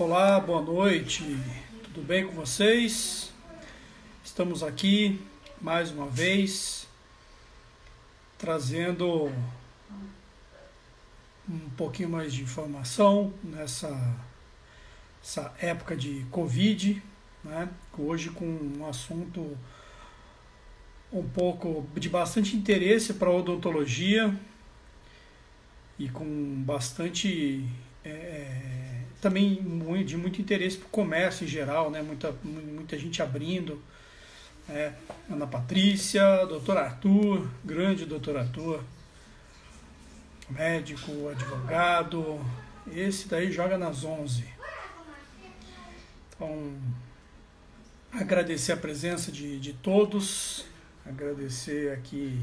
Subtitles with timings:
[0.00, 1.22] Olá, boa noite.
[1.84, 3.30] Tudo bem com vocês?
[4.24, 5.20] Estamos aqui
[5.60, 6.88] mais uma vez
[8.38, 9.30] trazendo
[11.46, 13.90] um pouquinho mais de informação nessa
[15.22, 17.02] essa época de Covid,
[17.44, 17.68] né?
[17.98, 19.54] Hoje com um assunto
[21.12, 24.34] um pouco de bastante interesse para a odontologia
[25.98, 26.24] e com
[26.62, 27.68] bastante
[28.02, 28.79] é,
[29.20, 29.62] também
[30.04, 32.02] de muito interesse para o comércio em geral, né?
[32.02, 33.80] muita, muita gente abrindo.
[34.68, 34.92] É,
[35.30, 38.80] Ana Patrícia, doutor Arthur, grande doutor Arthur,
[40.48, 42.40] médico, advogado,
[42.92, 44.44] esse daí joga nas 11.
[46.34, 46.72] Então,
[48.12, 50.64] agradecer a presença de, de todos,
[51.04, 52.40] agradecer aqui.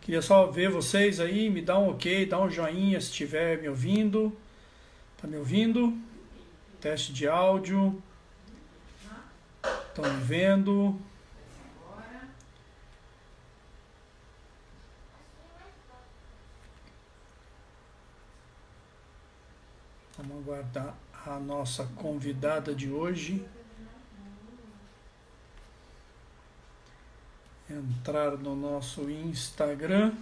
[0.00, 3.68] Queria só ver vocês aí, me dá um ok, dá um joinha se estiver me
[3.68, 4.36] ouvindo.
[5.22, 5.96] Tá me ouvindo?
[6.80, 8.02] Teste de áudio.
[9.86, 11.00] Estão me vendo?
[20.18, 23.46] Vamos aguardar a nossa convidada de hoje.
[27.70, 30.16] Entrar no nosso Instagram.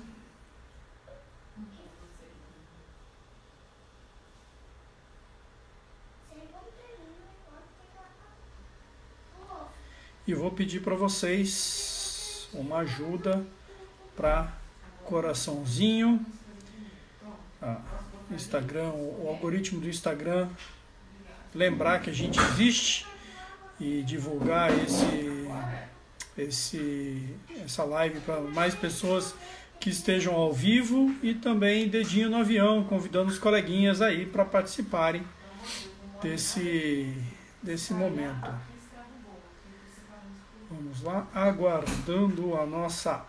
[10.30, 13.44] E vou pedir para vocês uma ajuda
[14.14, 14.52] para
[15.04, 16.24] coraçãozinho.
[17.60, 17.80] Ah,
[18.30, 20.48] Instagram, o algoritmo do Instagram,
[21.52, 23.04] lembrar que a gente existe
[23.80, 25.48] e divulgar esse,
[26.38, 29.34] esse, essa live para mais pessoas
[29.80, 35.24] que estejam ao vivo e também dedinho no avião, convidando os coleguinhas aí para participarem
[36.22, 37.12] desse,
[37.60, 38.69] desse momento.
[40.70, 43.26] Vamos lá, aguardando a nossa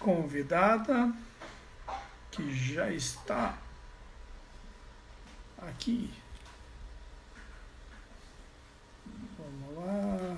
[0.00, 1.14] convidada,
[2.32, 3.56] que já está
[5.58, 6.12] aqui.
[9.38, 10.36] Vamos lá.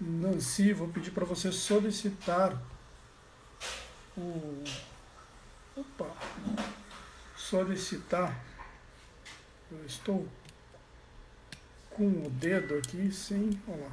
[0.00, 2.56] Nancy, vou pedir para você solicitar
[4.16, 4.62] o.
[5.76, 6.10] Opa!
[7.36, 8.32] Solicitar.
[9.72, 10.28] Eu estou
[11.94, 13.58] com o dedo aqui sem.
[13.66, 13.90] Olha lá.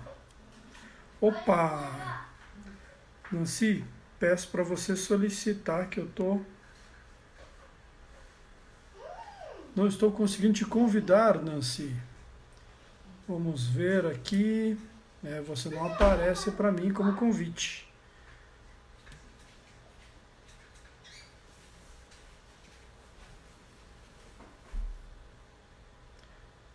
[1.22, 2.26] Opa!
[3.32, 3.84] Nancy,
[4.20, 6.42] peço para você solicitar que eu tô.
[9.76, 11.96] Não estou conseguindo te convidar, Nancy.
[13.28, 14.78] Vamos ver aqui.
[15.24, 17.91] É, você não aparece para mim como convite.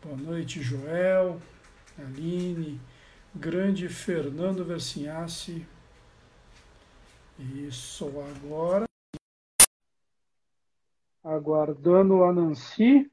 [0.07, 1.41] Boa noite, Joel,
[1.99, 2.81] Aline,
[3.35, 5.67] grande Fernando Versinhaci.
[7.37, 8.85] Isso, agora.
[11.25, 13.11] Aguardando a Nancy.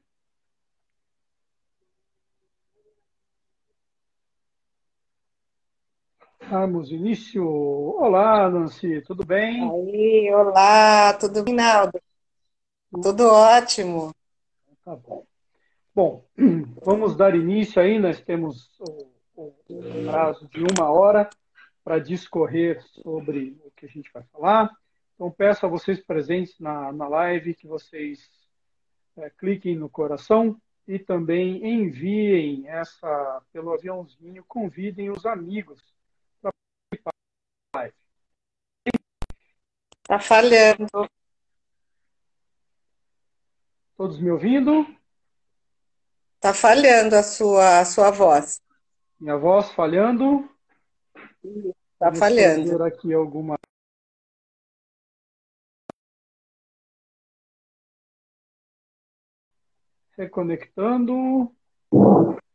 [6.48, 7.44] Damos início.
[7.44, 9.68] Olá, Nancy, tudo bem?
[9.68, 12.00] Aí, olá, tudo bem, Naldo?
[13.02, 14.14] Tudo ótimo.
[14.84, 15.23] Tá bom.
[15.94, 16.26] Bom,
[16.84, 19.06] vamos dar início aí, nós temos o,
[19.36, 19.54] o,
[20.04, 21.30] prazo de uma hora
[21.84, 24.76] para discorrer sobre o que a gente vai falar.
[25.14, 28.28] Então, peço a vocês presentes na, na live que vocês
[29.16, 35.80] é, cliquem no coração e também enviem essa pelo aviãozinho, convidem os amigos
[36.42, 36.50] para
[36.90, 37.12] participar
[37.72, 37.94] da live.
[40.02, 41.08] Está falhando.
[43.96, 44.84] Todos me ouvindo?
[46.44, 48.60] Está falhando a sua, a sua voz.
[49.18, 50.46] Minha voz falhando?
[51.42, 52.76] Está falhando.
[52.76, 53.58] Vou aqui alguma.
[60.18, 61.50] Reconectando.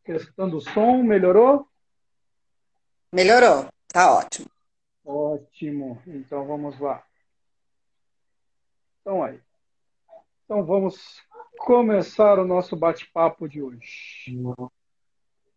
[0.03, 1.01] Testando o som.
[1.01, 1.67] Melhorou?
[3.11, 3.67] Melhorou.
[3.87, 4.47] Tá ótimo.
[5.03, 5.99] Ótimo.
[6.05, 7.03] Então vamos lá.
[9.01, 9.41] Então aí.
[10.45, 11.27] Então vamos
[11.59, 14.41] começar o nosso bate-papo de hoje.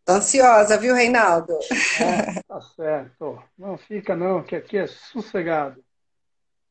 [0.04, 1.56] Tô ansiosa, viu, Reinaldo?
[2.00, 3.42] É, tá certo.
[3.56, 5.82] Não fica não, que aqui é sossegado.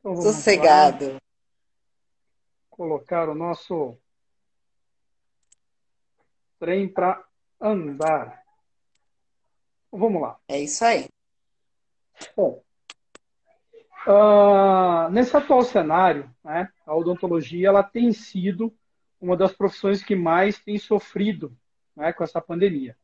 [0.00, 1.14] Então, sossegado.
[1.14, 1.20] Lá.
[2.70, 3.96] Colocar o nosso
[6.58, 7.24] trem para
[7.60, 8.42] andar.
[9.90, 10.38] Vamos lá.
[10.46, 11.08] É isso aí.
[12.36, 12.62] Bom,
[14.06, 18.72] uh, nesse atual cenário, né, a odontologia ela tem sido
[19.22, 21.56] uma das profissões que mais tem sofrido
[21.94, 22.96] né, com essa pandemia.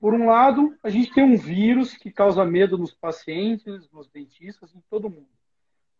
[0.00, 4.74] Por um lado, a gente tem um vírus que causa medo nos pacientes, nos dentistas,
[4.74, 5.28] em todo mundo.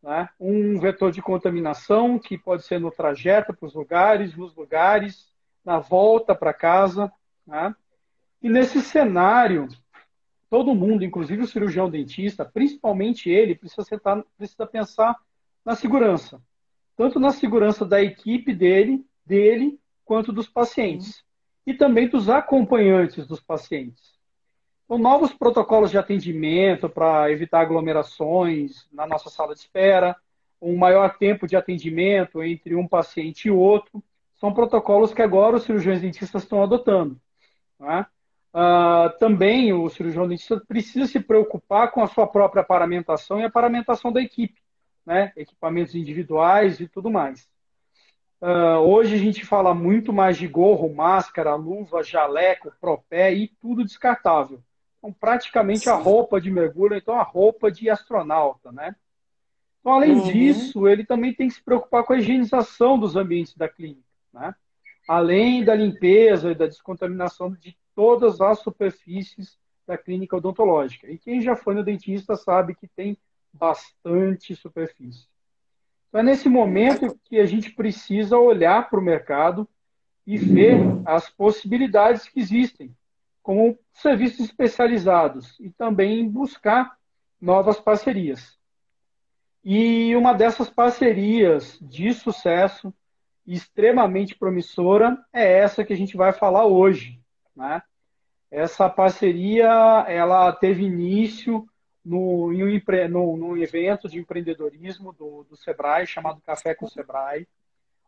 [0.02, 0.28] Né?
[0.40, 5.30] Um vetor de contaminação que pode ser no trajeto para os lugares, nos lugares,
[5.62, 7.12] na volta para casa.
[7.46, 7.74] Né?
[8.42, 9.68] E nesse cenário,
[10.48, 15.16] todo mundo, inclusive o cirurgião dentista, principalmente ele, precisa, sentar, precisa pensar
[15.62, 16.40] na segurança.
[16.96, 21.24] Tanto na segurança da equipe dele, dele, quanto dos pacientes.
[21.66, 24.16] E também dos acompanhantes dos pacientes.
[24.84, 30.16] Então, novos protocolos de atendimento para evitar aglomerações na nossa sala de espera,
[30.62, 34.02] um maior tempo de atendimento entre um paciente e outro,
[34.36, 37.20] são protocolos que agora os cirurgiões dentistas estão adotando.
[37.80, 38.06] Né?
[39.18, 44.12] Também o cirurgião dentista precisa se preocupar com a sua própria paramentação e a paramentação
[44.12, 44.60] da equipe,
[45.04, 45.32] né?
[45.36, 47.48] equipamentos individuais e tudo mais.
[48.40, 53.84] Uh, hoje a gente fala muito mais de gorro, máscara, luva, jaleco, propé e tudo
[53.84, 54.62] descartável.
[54.98, 55.90] Então, praticamente Sim.
[55.90, 58.94] a roupa de mergulho, então a roupa de astronauta, né?
[59.80, 60.32] Então, além uhum.
[60.32, 64.02] disso, ele também tem que se preocupar com a higienização dos ambientes da clínica,
[64.32, 64.54] né?
[65.08, 69.56] Além da limpeza e da descontaminação de todas as superfícies
[69.86, 71.08] da clínica odontológica.
[71.08, 73.16] E quem já foi no dentista sabe que tem
[73.52, 75.26] bastante superfície.
[76.16, 79.68] Então é nesse momento que a gente precisa olhar para o mercado
[80.26, 82.96] e ver as possibilidades que existem,
[83.42, 86.96] como serviços especializados, e também buscar
[87.38, 88.58] novas parcerias.
[89.62, 92.94] E uma dessas parcerias de sucesso,
[93.46, 97.20] extremamente promissora, é essa que a gente vai falar hoje,
[97.54, 97.82] né?
[98.50, 99.68] Essa parceria
[100.08, 101.68] ela teve início
[102.06, 106.90] no, em um, no, num evento de empreendedorismo do, do Sebrae, chamado Café com o
[106.90, 107.48] Sebrae,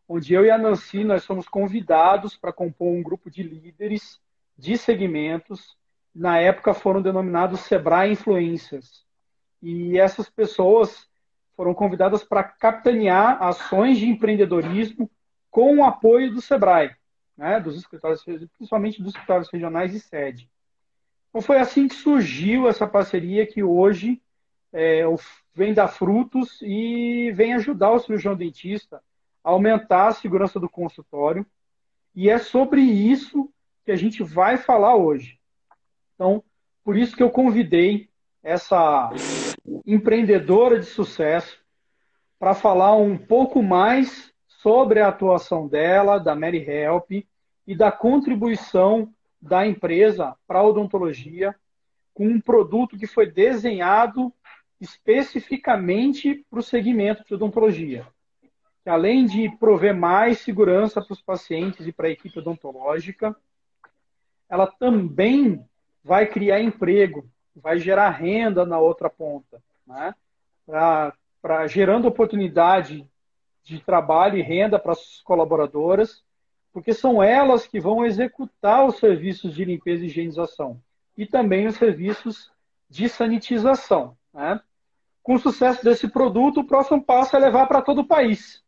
[0.07, 4.19] onde eu e a Nancy nós fomos convidados para compor um grupo de líderes
[4.57, 5.77] de segmentos.
[6.15, 9.05] Na época foram denominados Sebrae Influencers.
[9.61, 11.07] E essas pessoas
[11.55, 15.11] foram convidadas para capitanear ações de empreendedorismo
[15.51, 16.95] com o apoio do Sebrae
[17.39, 18.21] né, dos escritórios,
[18.57, 20.49] principalmente dos escritórios regionais e sede.
[21.29, 24.21] Então foi assim que surgiu essa parceria que hoje
[24.73, 25.03] é,
[25.53, 29.01] vem dar frutos e vem ajudar o cirurgião dentista
[29.43, 31.45] a aumentar a segurança do consultório.
[32.15, 33.51] E é sobre isso
[33.85, 35.39] que a gente vai falar hoje.
[36.15, 36.43] Então,
[36.83, 38.09] por isso que eu convidei
[38.43, 39.09] essa
[39.85, 41.59] empreendedora de sucesso
[42.37, 47.11] para falar um pouco mais sobre a atuação dela, da Mary Help,
[47.67, 51.55] e da contribuição da empresa para odontologia
[52.13, 54.33] com um produto que foi desenhado
[54.79, 58.05] especificamente para o segmento de odontologia.
[58.83, 63.35] Que além de prover mais segurança para os pacientes e para a equipe odontológica,
[64.49, 65.63] ela também
[66.03, 70.15] vai criar emprego, vai gerar renda na outra ponta, né?
[70.69, 73.07] pra, pra gerando oportunidade
[73.63, 76.23] de trabalho e renda para as colaboradoras,
[76.71, 80.79] porque são elas que vão executar os serviços de limpeza e higienização
[81.17, 82.51] e também os serviços
[82.89, 84.17] de sanitização.
[84.33, 84.59] Né?
[85.21, 88.63] Com o sucesso desse produto, o próximo passo é levar para todo o país,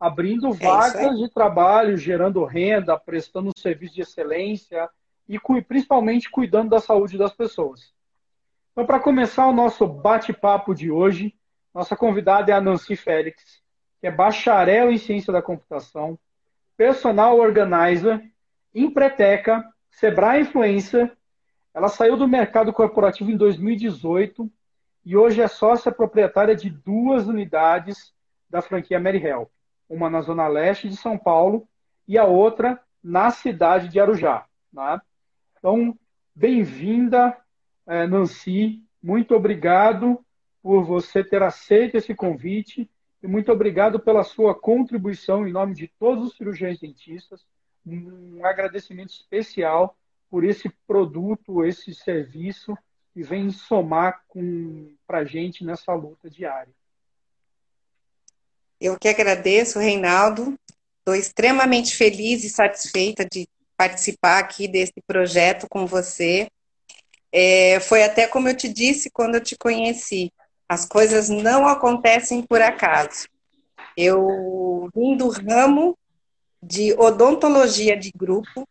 [0.00, 4.88] abrindo é vagas de trabalho, gerando renda, prestando um serviço de excelência
[5.28, 7.92] e principalmente cuidando da saúde das pessoas.
[8.72, 11.34] Então, para começar o nosso bate-papo de hoje,
[11.74, 13.62] nossa convidada é a Nancy Félix,
[14.00, 16.18] que é bacharel em ciência da computação,
[16.76, 18.22] personal organizer,
[18.74, 21.16] Empreteca, Sebrae Influencer.
[21.74, 24.50] Ela saiu do mercado corporativo em 2018
[25.04, 28.12] e hoje é sócia proprietária de duas unidades
[28.48, 29.48] da franquia Mary Help.
[29.88, 31.68] Uma na zona leste de São Paulo
[32.06, 34.46] e a outra na cidade de Arujá.
[34.72, 35.00] Né?
[35.58, 35.98] Então,
[36.34, 37.36] bem-vinda,
[37.86, 38.82] eh, Nancy.
[39.02, 40.24] Muito obrigado
[40.62, 42.88] por você ter aceito esse convite
[43.22, 47.40] e muito obrigado pela sua contribuição em nome de todos os cirurgiões dentistas.
[47.86, 49.96] Um agradecimento especial
[50.28, 52.76] por esse produto, esse serviço
[53.14, 54.22] que vem somar
[55.06, 56.72] para a gente nessa luta diária.
[58.80, 60.58] Eu que agradeço, Reinaldo.
[60.98, 66.48] Estou extremamente feliz e satisfeita de participar aqui desse projeto com você.
[67.30, 70.32] É, foi até como eu te disse quando eu te conheci.
[70.72, 73.28] As coisas não acontecem por acaso.
[73.94, 75.94] Eu vim do ramo
[76.62, 78.66] de odontologia de grupo,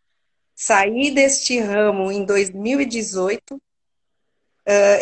[0.55, 3.61] saí deste ramo em 2018.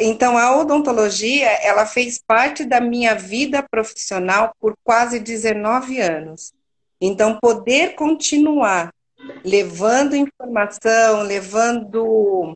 [0.01, 6.51] Então, a odontologia, ela fez parte da minha vida profissional por quase 19 anos.
[6.99, 8.93] Então, poder continuar
[9.45, 12.53] levando informação, levando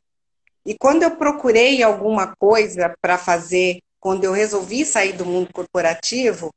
[0.64, 6.54] E quando eu procurei alguma coisa para fazer, quando eu resolvi sair do mundo corporativo,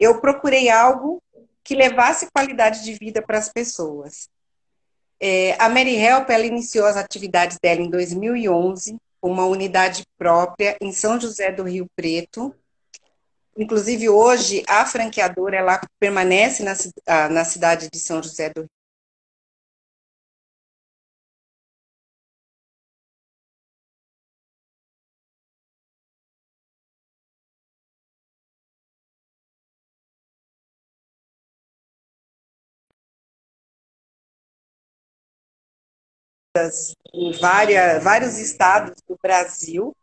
[0.00, 1.22] eu procurei algo
[1.66, 4.28] que levasse qualidade de vida para as pessoas.
[5.18, 10.92] É, a Mary Help ela iniciou as atividades dela em 2011 uma unidade própria em
[10.92, 12.54] São José do Rio Preto.
[13.58, 18.64] Inclusive, hoje, a franqueadora ela permanece na, na cidade de São José do
[37.12, 39.94] em várias, vários estados do Brasil.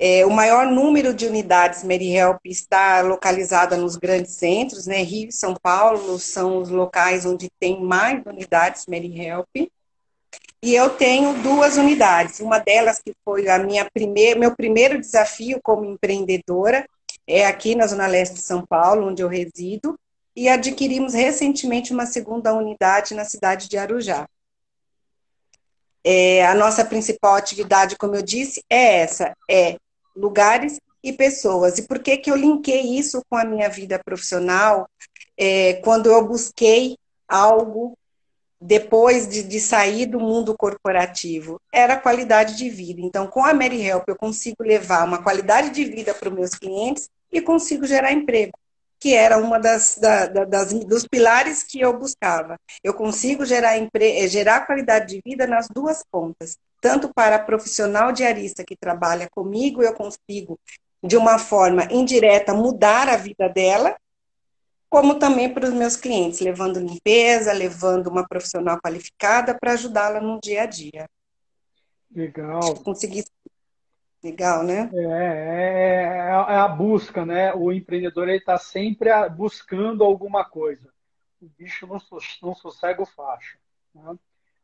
[0.00, 5.02] É, o maior número de unidades MeriHelp está localizada nos grandes centros, né?
[5.02, 9.48] Rio e São Paulo são os locais onde tem mais unidades MeriHelp.
[10.62, 12.40] E eu tenho duas unidades.
[12.40, 16.86] Uma delas que foi a minha primeira, meu primeiro desafio como empreendedora
[17.26, 19.98] é aqui na Zona Leste de São Paulo, onde eu resido,
[20.34, 24.28] e adquirimos recentemente uma segunda unidade na cidade de Arujá.
[26.10, 29.76] É, a nossa principal atividade, como eu disse, é essa: é
[30.16, 31.76] lugares e pessoas.
[31.76, 34.88] E por que, que eu linkei isso com a minha vida profissional?
[35.36, 36.96] É, quando eu busquei
[37.28, 37.92] algo
[38.58, 43.02] depois de, de, sair do mundo corporativo, era a qualidade de vida.
[43.02, 46.54] Então, com a Mary Help, eu consigo levar uma qualidade de vida para os meus
[46.54, 48.58] clientes e consigo gerar emprego
[49.00, 52.58] que era uma das, da, das, dos pilares que eu buscava.
[52.82, 57.42] Eu consigo gerar, empre, eh, gerar qualidade de vida nas duas pontas, tanto para a
[57.42, 60.58] profissional diarista que trabalha comigo, eu consigo,
[61.02, 63.96] de uma forma indireta, mudar a vida dela,
[64.90, 70.40] como também para os meus clientes, levando limpeza, levando uma profissional qualificada para ajudá-la no
[70.40, 71.08] dia a dia.
[72.10, 72.74] Legal.
[72.76, 73.22] Consegui
[74.22, 74.90] Legal, né?
[74.92, 77.54] É, é, é, a busca, né?
[77.54, 80.92] O empreendedor está sempre buscando alguma coisa.
[81.40, 81.98] O bicho não,
[82.42, 83.58] não sossega o facho.
[83.94, 84.18] Né?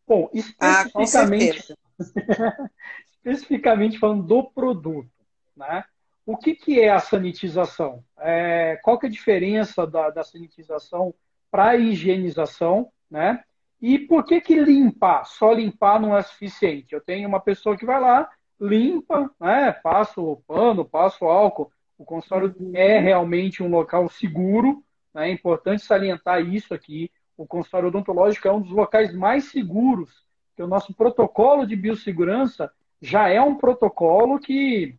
[0.07, 2.71] Bom, especificamente, ah,
[3.25, 5.11] especificamente falando do produto,
[5.57, 5.85] né?
[6.27, 8.03] O que, que é a sanitização?
[8.19, 11.15] É, qual que é a diferença da, da sanitização
[11.51, 13.45] para a higienização, né?
[13.81, 15.27] E por que que limpar?
[15.27, 16.95] Só limpar não é suficiente.
[16.95, 18.29] Eu tenho uma pessoa que vai lá,
[18.61, 19.73] limpa, né?
[19.73, 21.71] passa o pano, passa o álcool.
[21.97, 24.83] O consultório é realmente um local seguro,
[25.13, 25.29] né?
[25.29, 27.11] é importante salientar isso aqui.
[27.37, 30.25] O consultório odontológico é um dos locais mais seguros,
[30.57, 32.71] que o nosso protocolo de biossegurança
[33.01, 34.97] já é um protocolo que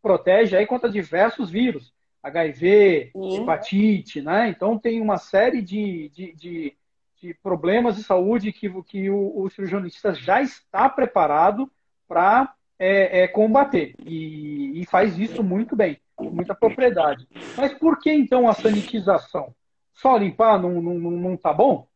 [0.00, 3.42] protege aí contra diversos vírus, HIV, Sim.
[3.42, 4.48] hepatite, né?
[4.48, 6.76] Então tem uma série de, de, de,
[7.20, 11.70] de problemas de saúde que, que o, o cirurgianista já está preparado
[12.06, 13.94] para é, é combater.
[14.04, 17.28] E, e, faz isso muito bem, com muita propriedade.
[17.56, 19.54] Mas por que então a sanitização?
[19.94, 21.86] Só limpar não, não, não tá bom?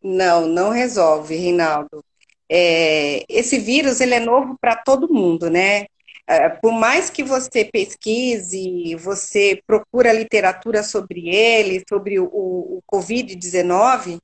[0.00, 2.04] Não, não resolve, Reinaldo.
[2.48, 5.86] É, esse vírus ele é novo para todo mundo, né?
[6.28, 14.20] É, por mais que você pesquise, você procura literatura sobre ele, sobre o, o Covid-19,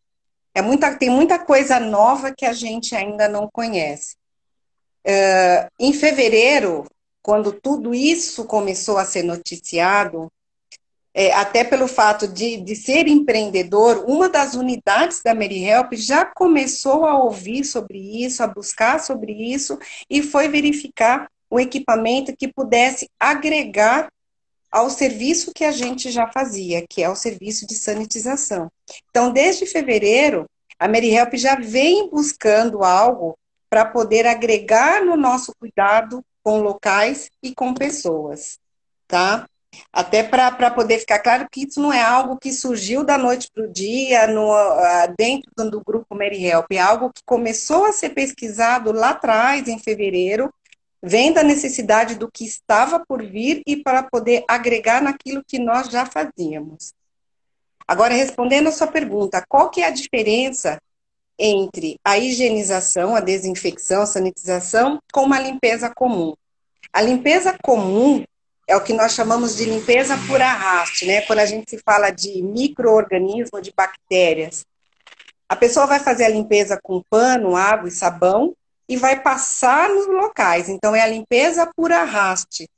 [0.55, 4.17] é muita, tem muita coisa nova que a gente ainda não conhece.
[5.07, 6.85] Uh, em fevereiro,
[7.23, 10.31] quando tudo isso começou a ser noticiado,
[11.19, 16.27] é, até pelo fato de, de ser empreendedor, uma das unidades da Mary Help já
[16.27, 19.79] começou a ouvir sobre isso, a buscar sobre isso,
[20.11, 24.09] e foi verificar o equipamento que pudesse agregar
[24.71, 28.71] ao serviço que a gente já fazia, que é o serviço de sanitização.
[29.09, 30.45] Então, desde fevereiro,
[30.79, 37.31] a Mary Help já vem buscando algo para poder agregar no nosso cuidado com locais
[37.43, 38.59] e com pessoas,
[39.09, 39.47] tá?
[39.93, 43.65] Até para poder ficar claro que isso não é algo que surgiu da noite para
[43.65, 48.11] o dia no, uh, dentro do grupo Mary Help, é algo que começou a ser
[48.11, 50.53] pesquisado lá atrás, em fevereiro,
[51.03, 55.89] vem da necessidade do que estava por vir e para poder agregar naquilo que nós
[55.89, 56.95] já fazíamos.
[57.87, 60.81] Agora, respondendo a sua pergunta, qual que é a diferença
[61.39, 66.35] entre a higienização, a desinfecção, a sanitização, com uma limpeza comum?
[66.93, 68.25] A limpeza comum
[68.67, 71.21] é o que nós chamamos de limpeza por arraste, né?
[71.23, 74.65] Quando a gente se fala de microorganismo, de bactérias.
[75.49, 78.55] A pessoa vai fazer a limpeza com pano, água e sabão
[78.89, 80.69] e vai passar nos locais.
[80.69, 82.69] Então é a limpeza por arraste.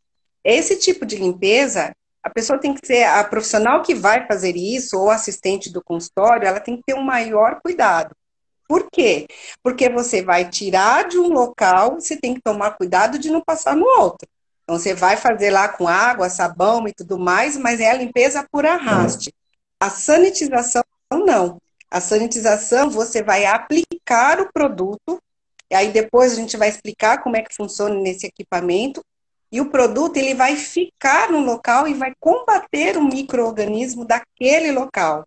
[0.44, 4.98] Esse tipo de limpeza, a pessoa tem que ser a profissional que vai fazer isso
[4.98, 8.14] ou assistente do consultório, ela tem que ter um maior cuidado.
[8.68, 9.26] Por quê?
[9.62, 13.74] Porque você vai tirar de um local, você tem que tomar cuidado de não passar
[13.74, 14.28] no outro.
[14.62, 18.46] Então, você vai fazer lá com água, sabão e tudo mais, mas é a limpeza
[18.52, 19.32] por arraste.
[19.80, 21.58] A sanitização, não.
[21.90, 25.18] A sanitização, você vai aplicar o produto,
[25.70, 29.02] e aí depois a gente vai explicar como é que funciona nesse equipamento,
[29.50, 35.24] e o produto, ele vai ficar no local e vai combater o microorganismo daquele local.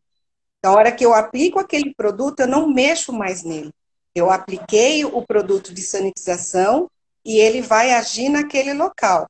[0.63, 3.71] Na hora que eu aplico aquele produto, eu não mexo mais nele.
[4.13, 6.89] Eu apliquei o produto de sanitização,
[7.25, 9.27] e ele vai agir naquele local.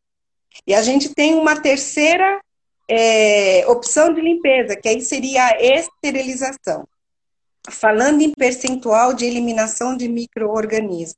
[0.65, 2.41] E a gente tem uma terceira
[2.89, 6.87] é, opção de limpeza, que aí seria a esterilização.
[7.69, 11.15] Falando em percentual de eliminação de micro-organismos.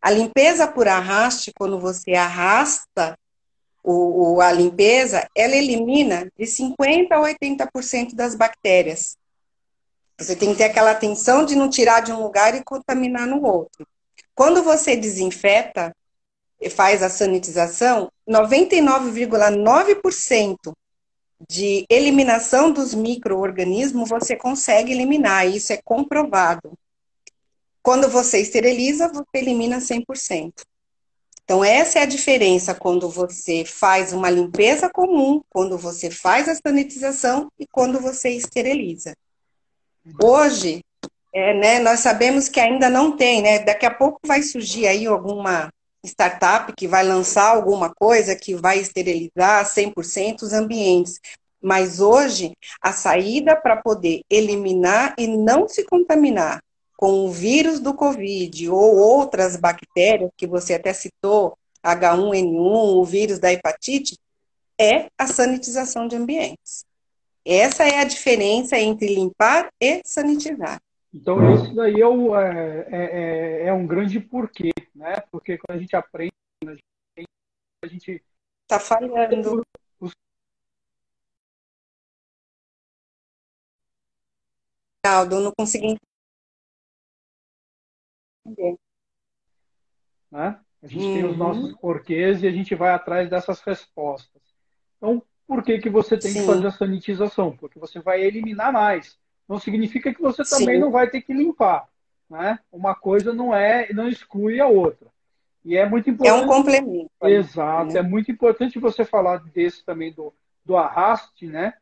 [0.00, 3.18] A limpeza por arraste, quando você arrasta
[3.82, 9.16] o, a limpeza, ela elimina de 50% a 80% das bactérias.
[10.22, 13.44] Você tem que ter aquela atenção de não tirar de um lugar e contaminar no
[13.44, 13.84] outro.
[14.34, 15.94] Quando você desinfeta,
[16.70, 20.72] faz a sanitização, 99,9%
[21.48, 26.78] de eliminação dos micro-organismos você consegue eliminar, isso é comprovado.
[27.82, 30.52] Quando você esteriliza, você elimina 100%.
[31.44, 36.54] Então, essa é a diferença quando você faz uma limpeza comum, quando você faz a
[36.54, 39.16] sanitização e quando você esteriliza.
[40.22, 40.82] Hoje,
[41.32, 43.60] é, né, nós sabemos que ainda não tem, né?
[43.60, 45.70] Daqui a pouco vai surgir aí alguma
[46.04, 51.20] startup que vai lançar alguma coisa que vai esterilizar 100% os ambientes.
[51.62, 56.60] Mas hoje, a saída para poder eliminar e não se contaminar
[56.96, 63.38] com o vírus do Covid ou outras bactérias que você até citou, H1N1, o vírus
[63.38, 64.16] da hepatite,
[64.78, 66.84] é a sanitização de ambientes.
[67.44, 70.80] Essa é a diferença entre limpar e sanitizar.
[71.12, 75.20] Então, isso daí é, o, é, é, é, um grande porquê, né?
[75.30, 76.32] Porque quando a gente aprende,
[77.84, 78.24] a gente.
[78.62, 79.62] Está falhando.
[85.04, 85.96] Aldo, não consegui
[88.46, 88.78] entender.
[90.30, 90.60] Né?
[90.82, 91.14] A gente uhum.
[91.14, 91.36] tem os uhum.
[91.36, 94.40] nossos porquês e a gente vai atrás dessas respostas.
[94.96, 96.40] Então, por que, que você tem Sim.
[96.40, 97.54] que fazer a sanitização?
[97.56, 100.80] Porque você vai eliminar mais não significa que você também Sim.
[100.80, 101.86] não vai ter que limpar.
[102.28, 102.58] Né?
[102.72, 105.08] Uma coisa não é, não exclui a outra.
[105.64, 106.40] E é muito importante.
[106.40, 107.10] É um complemento.
[107.22, 107.92] Exato.
[107.92, 108.00] Né?
[108.00, 110.32] É muito importante você falar desse também do,
[110.64, 111.74] do arraste, né?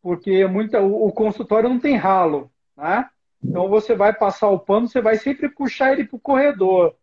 [0.00, 3.08] Porque muita, o, o consultório não tem ralo, né?
[3.44, 6.96] Então você vai passar o pano, você vai sempre puxar ele para o corredor.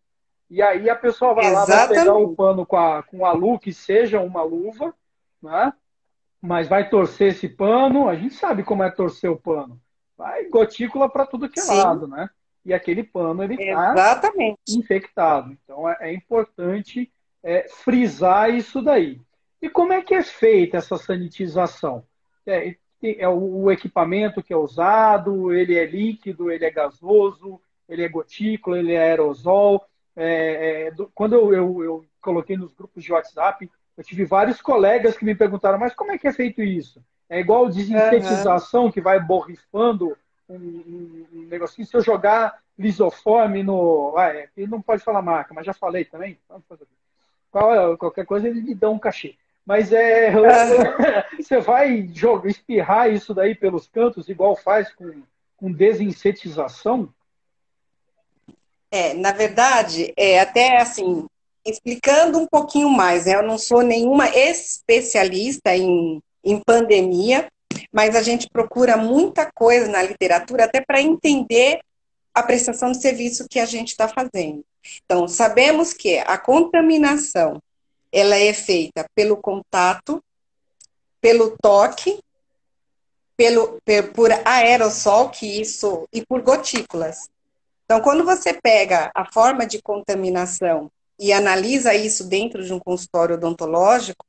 [0.50, 1.70] E aí a pessoa vai Exatamente.
[1.70, 4.94] lá, vai pegar o pano com a, com a luva, que seja uma luva,
[5.42, 5.72] né?
[6.46, 8.08] Mas vai torcer esse pano.
[8.08, 9.80] A gente sabe como é torcer o pano
[10.18, 11.78] vai gotícula para tudo que é Sim.
[11.78, 12.30] lado, né?
[12.64, 14.32] E aquele pano ele está
[14.68, 15.52] infectado.
[15.64, 17.12] Então é, é importante
[17.44, 19.22] é, frisar isso daí.
[19.62, 22.04] E como é que é feita essa sanitização?
[22.46, 28.04] É, é o, o, equipamento que é usado, ele é líquido, ele é gasoso, ele
[28.04, 29.86] é gotícula, ele é aerosol.
[30.16, 34.62] É, é, do, quando eu, eu, eu coloquei nos grupos de WhatsApp, eu tive vários
[34.62, 37.04] colegas que me perguntaram, mas como é que é feito isso?
[37.30, 38.92] É igual desintetização uhum.
[38.92, 40.16] que vai borrifando
[40.48, 41.88] um, um, um, negocinho.
[41.88, 44.14] Se eu jogar lisoforme no.
[44.18, 46.38] Ah, é, ele não pode falar marca, mas já falei também.
[47.98, 49.36] qualquer coisa eles me dão um cachê.
[49.66, 50.32] Mas é,
[51.40, 55.24] você vai jogar, espirrar isso daí pelos cantos, igual faz com,
[55.58, 57.12] com desinsetização?
[58.92, 61.26] É, na verdade, é até assim,
[61.66, 63.36] explicando um pouquinho mais, né?
[63.36, 67.50] eu não sou nenhuma especialista em, em pandemia,
[67.92, 71.80] mas a gente procura muita coisa na literatura até para entender
[72.34, 74.64] a prestação de serviço que a gente está fazendo.
[75.06, 77.62] Então, sabemos que a contaminação
[78.12, 80.24] ela é feita pelo contato,
[81.20, 82.20] pelo toque,
[83.36, 83.82] pelo,
[84.14, 87.30] por aerossol, que isso, e por gotículas.
[87.84, 93.36] Então, quando você pega a forma de contaminação e analisa isso dentro de um consultório
[93.36, 94.26] odontológico,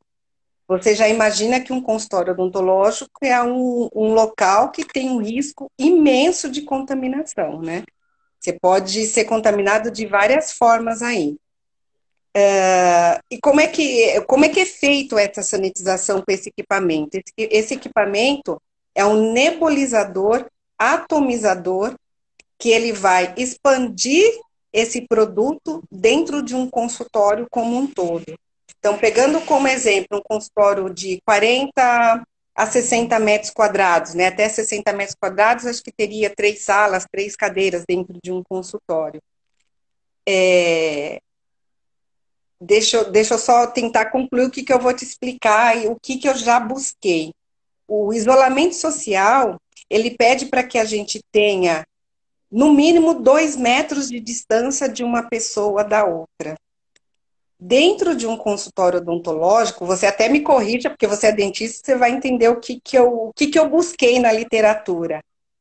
[0.68, 5.70] você já imagina que um consultório odontológico é um, um local que tem um risco
[5.78, 7.84] imenso de contaminação, né?
[8.40, 11.36] Você pode ser contaminado de várias formas aí.
[12.36, 17.16] Uh, e como é, que, como é que é feito essa sanitização com esse equipamento?
[17.16, 18.60] Esse, esse equipamento
[18.94, 20.46] é um nebulizador
[20.78, 21.94] atomizador
[22.58, 24.30] que ele vai expandir
[24.72, 28.24] esse produto dentro de um consultório como um todo.
[28.78, 32.24] Então, pegando como exemplo um consultório de 40
[32.54, 34.28] a 60 metros quadrados, né?
[34.28, 39.20] Até 60 metros quadrados, acho que teria três salas, três cadeiras dentro de um consultório.
[40.26, 41.20] É...
[42.58, 45.88] Deixa, eu, deixa eu só tentar concluir o que, que eu vou te explicar e
[45.88, 47.32] o que, que eu já busquei.
[47.86, 51.86] O isolamento social, ele pede para que a gente tenha,
[52.56, 56.56] no mínimo, dois metros de distância de uma pessoa da outra.
[57.60, 62.12] Dentro de um consultório odontológico, você até me corrija, porque você é dentista, você vai
[62.12, 65.20] entender o que, que, eu, o que, que eu busquei na literatura.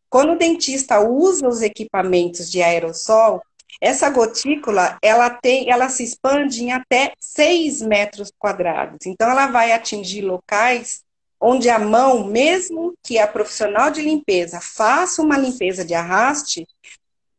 [0.09, 3.41] Quando o dentista usa os equipamentos de aerossol,
[3.81, 9.05] essa gotícula, ela tem, ela se expande em até 6 metros quadrados.
[9.05, 11.03] Então, ela vai atingir locais
[11.47, 16.67] onde a mão, mesmo que a profissional de limpeza faça uma limpeza de arraste,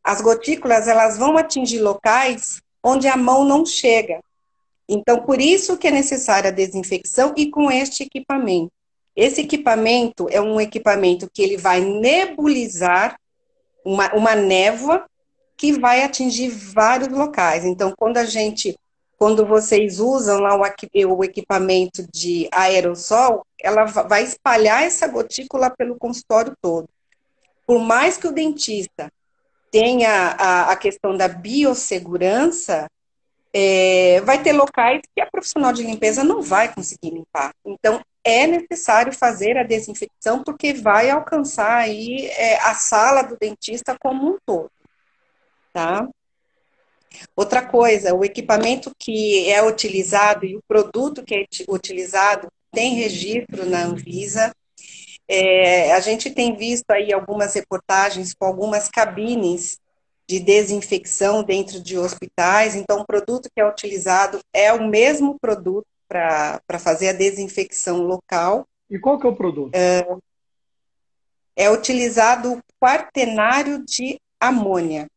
[0.01, 4.21] as gotículas, elas vão atingir locais onde a mão não chega.
[4.87, 8.71] Então, por isso que é necessária a desinfecção e com este equipamento.
[9.13, 13.19] Esse equipamento é um equipamento que ele vai nebulizar
[13.83, 15.05] uma, uma névoa
[15.57, 17.65] que vai atingir vários locais.
[17.65, 18.73] Então, quando a gente,
[19.17, 26.53] quando vocês usam lá o, equipamento de aerossol, ela vai espalhar essa gotícula pelo consultório
[26.61, 26.87] todo.
[27.65, 29.11] Por mais que o dentista
[29.71, 32.87] tenha a, a questão da biossegurança,
[33.51, 37.51] é, vai ter locais que a profissional de limpeza não vai conseguir limpar.
[37.65, 43.97] Então, é necessário fazer a desinfecção porque vai alcançar aí é, a sala do dentista
[43.99, 44.69] como um todo,
[45.73, 46.07] tá?
[47.35, 53.65] Outra coisa, o equipamento que é utilizado e o produto que é utilizado tem registro
[53.65, 54.53] na Anvisa.
[55.27, 59.77] É, a gente tem visto aí algumas reportagens com algumas cabines
[60.27, 62.75] de desinfecção dentro de hospitais.
[62.75, 68.65] Então, o produto que é utilizado é o mesmo produto para fazer a desinfecção local.
[68.89, 69.73] E qual que é o produto?
[69.73, 70.05] É,
[71.55, 75.07] é utilizado o quaternário de amônia.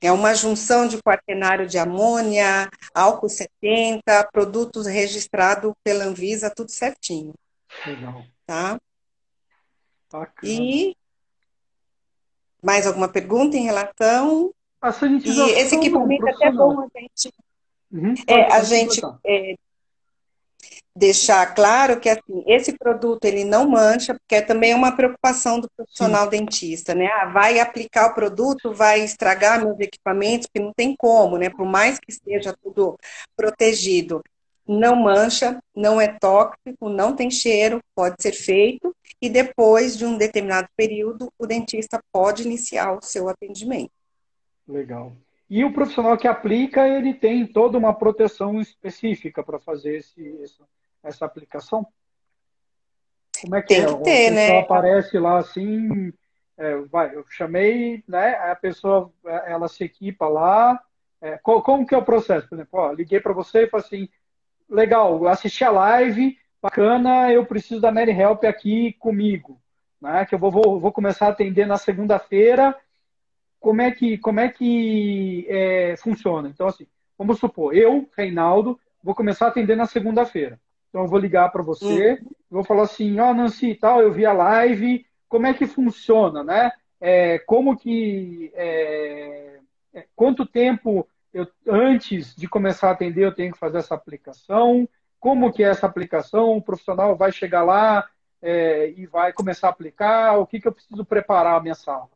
[0.00, 7.34] É uma junção de quaternário de amônia, álcool 70, produtos registrados pela Anvisa, tudo certinho.
[7.84, 8.24] Legal.
[8.46, 8.78] Tá?
[10.10, 10.52] Bacana.
[10.52, 10.96] E
[12.62, 14.54] mais alguma pergunta em relação?
[14.80, 17.34] A sanitização e esse equipamento é até bom a gente,
[17.90, 19.56] uhum, é, a gente é,
[20.98, 25.70] deixar claro que assim, esse produto ele não mancha, porque é também uma preocupação do
[25.76, 26.30] profissional Sim.
[26.30, 27.06] dentista, né?
[27.06, 31.48] Ah, vai aplicar o produto, vai estragar meus equipamentos, que não tem como, né?
[31.48, 32.98] Por mais que esteja tudo
[33.36, 34.22] protegido
[34.68, 40.18] não mancha, não é tóxico, não tem cheiro, pode ser feito e depois de um
[40.18, 43.90] determinado período o dentista pode iniciar o seu atendimento.
[44.68, 45.14] Legal.
[45.48, 50.62] E o profissional que aplica, ele tem toda uma proteção específica para fazer esse, essa,
[51.02, 51.86] essa aplicação?
[53.40, 53.86] Como é que tem é?
[53.86, 54.60] que ter, né?
[54.60, 56.12] aparece lá assim,
[56.56, 58.34] é, vai, eu chamei, né?
[58.50, 59.12] A pessoa,
[59.46, 60.82] ela se equipa lá.
[61.20, 62.48] É, como que é o processo?
[62.48, 64.08] Por exemplo, ó, liguei para você e falei assim,
[64.68, 69.60] legal, assisti a live, bacana, eu preciso da Mary Help aqui comigo,
[70.00, 70.24] né?
[70.26, 72.76] Que eu vou, vou, vou começar a atender na segunda-feira.
[73.60, 76.48] Como é que, como é que é, funciona?
[76.48, 80.60] Então, assim, vamos supor, eu, Reinaldo, vou começar a atender na segunda-feira.
[80.88, 82.30] Então, eu vou ligar para você, uhum.
[82.50, 86.42] vou falar assim, ó, oh, Nancy, tal, eu vi a live, como é que funciona,
[86.42, 86.72] né?
[87.00, 89.60] É, como que, é,
[89.94, 94.88] é quanto tempo eu, antes de começar a atender, eu tenho que fazer essa aplicação?
[95.20, 96.56] Como que é essa aplicação?
[96.56, 98.08] O profissional vai chegar lá
[98.40, 100.38] é, e vai começar a aplicar?
[100.38, 102.08] O que, que eu preciso preparar a minha sala?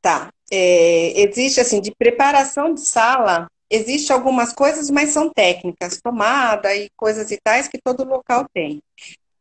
[0.00, 0.30] Tá.
[0.50, 6.88] É, existe, assim, de preparação de sala, existe algumas coisas, mas são técnicas, tomada e
[6.96, 8.80] coisas e tais que todo local tem.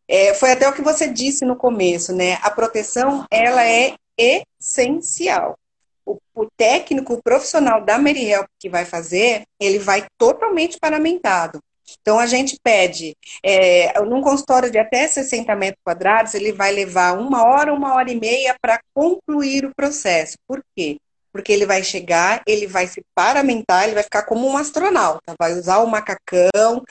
[0.07, 2.37] É, foi até o que você disse no começo, né?
[2.41, 5.57] A proteção, ela é essencial.
[6.05, 11.59] O, o técnico, o profissional da Mary Help que vai fazer, ele vai totalmente paramentado.
[12.01, 17.17] Então, a gente pede, é, num consultório de até 60 metros quadrados, ele vai levar
[17.17, 20.37] uma hora, uma hora e meia para concluir o processo.
[20.47, 20.97] Por quê?
[21.33, 25.53] Porque ele vai chegar, ele vai se paramentar, ele vai ficar como um astronauta, vai
[25.53, 26.83] usar o macacão,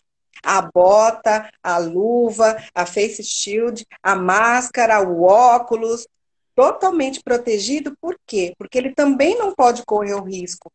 [0.43, 6.07] a bota, a luva, a face shield, a máscara, o óculos,
[6.55, 7.97] totalmente protegido.
[8.01, 8.53] Por quê?
[8.59, 10.71] Porque ele também não pode correr o risco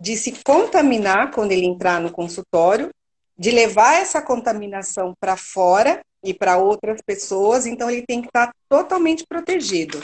[0.00, 2.90] de se contaminar quando ele entrar no consultório
[3.36, 8.52] de levar essa contaminação para fora e para outras pessoas, então ele tem que estar
[8.68, 10.02] totalmente protegido.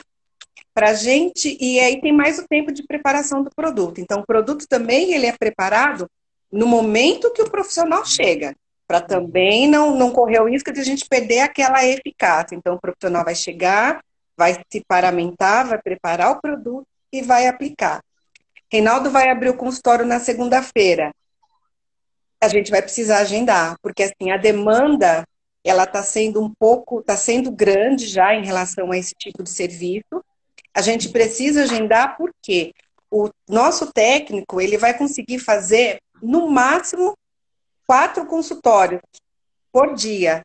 [0.75, 4.01] Para a gente, e aí tem mais o tempo de preparação do produto.
[4.01, 6.11] Então, o produto também ele é preparado
[6.51, 8.57] no momento que o profissional chega,
[8.87, 12.57] para também não, não correr o risco de a gente perder aquela eficácia.
[12.57, 14.03] Então, o profissional vai chegar,
[14.37, 18.03] vai se paramentar, vai preparar o produto e vai aplicar.
[18.71, 21.13] Reinaldo vai abrir o consultório na segunda-feira
[22.45, 25.27] a gente vai precisar agendar, porque assim, a demanda
[25.65, 29.49] ela está sendo um pouco, está sendo grande já em relação a esse tipo de
[29.49, 30.23] serviço.
[30.75, 32.73] A gente precisa agendar porque
[33.11, 37.17] o nosso técnico ele vai conseguir fazer no máximo
[37.87, 39.01] quatro consultórios
[39.71, 40.43] por dia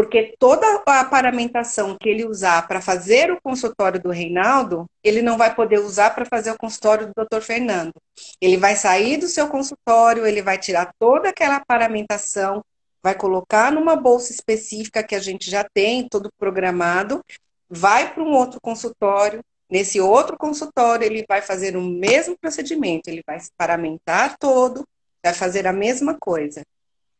[0.00, 5.36] porque toda a paramentação que ele usar para fazer o consultório do Reinaldo, ele não
[5.36, 7.42] vai poder usar para fazer o consultório do Dr.
[7.42, 7.92] Fernando.
[8.40, 12.64] Ele vai sair do seu consultório, ele vai tirar toda aquela paramentação,
[13.02, 17.22] vai colocar numa bolsa específica que a gente já tem, todo programado,
[17.68, 19.40] vai para um outro consultório.
[19.70, 24.84] Nesse outro consultório, ele vai fazer o mesmo procedimento, ele vai se paramentar todo,
[25.22, 26.62] vai fazer a mesma coisa.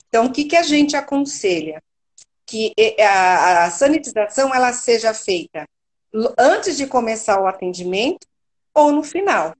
[0.08, 1.80] Então, o que, que a gente aconselha?
[2.50, 5.68] que a, a sanitização ela seja feita
[6.36, 8.26] antes de começar o atendimento
[8.74, 9.54] ou no final.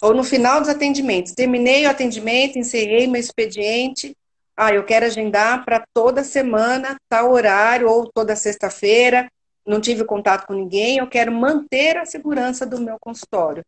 [0.00, 1.32] Ou no final dos atendimentos.
[1.32, 4.16] Terminei o atendimento, encerrei meu expediente.
[4.56, 9.28] Ah, eu quero agendar para toda semana, tal horário, ou toda sexta-feira.
[9.66, 13.64] Não tive contato com ninguém, eu quero manter a segurança do meu consultório.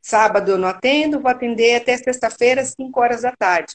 [0.00, 3.74] Sábado eu não atendo, vou atender até sexta-feira, 5 horas da tarde.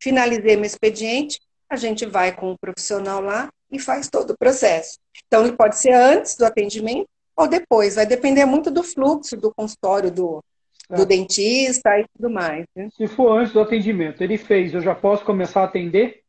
[0.00, 4.98] Finalizei meu expediente, a gente vai com o profissional lá e faz todo o processo.
[5.26, 9.52] Então, ele pode ser antes do atendimento ou depois, vai depender muito do fluxo do
[9.54, 10.44] consultório do,
[10.88, 11.06] do é.
[11.06, 12.66] dentista e tudo mais.
[12.76, 12.88] Né?
[12.96, 16.22] Se for antes do atendimento, ele fez, eu já posso começar a atender?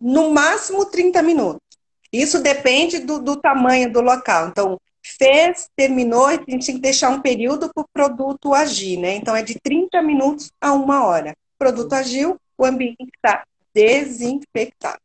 [0.00, 1.67] No máximo 30 minutos.
[2.12, 4.48] Isso depende do, do tamanho do local.
[4.48, 9.14] Então, fez, terminou, a gente tem que deixar um período para o produto agir, né?
[9.14, 11.30] Então, é de 30 minutos a uma hora.
[11.30, 13.44] O produto agiu, o ambiente está
[13.74, 14.98] desinfectado.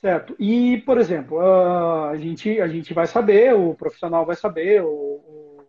[0.00, 0.36] Certo.
[0.38, 5.64] E, por exemplo, a gente, a gente vai saber, o profissional vai saber, o,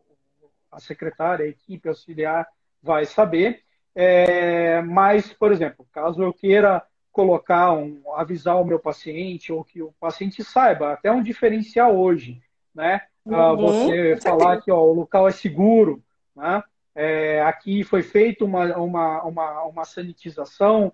[0.71, 2.47] a secretária, a equipe auxiliar
[2.83, 3.61] vai saber,
[3.95, 6.83] é, mas, por exemplo, caso eu queira
[7.17, 12.39] colocar um, avisar o meu paciente ou que o paciente saiba, até um diferencial hoje,
[12.75, 13.01] né?
[13.27, 16.03] Ah, uhum, você falar que ó, o local é seguro,
[16.35, 16.61] né?
[16.93, 20.93] É, aqui foi feita uma, uma, uma, uma sanitização,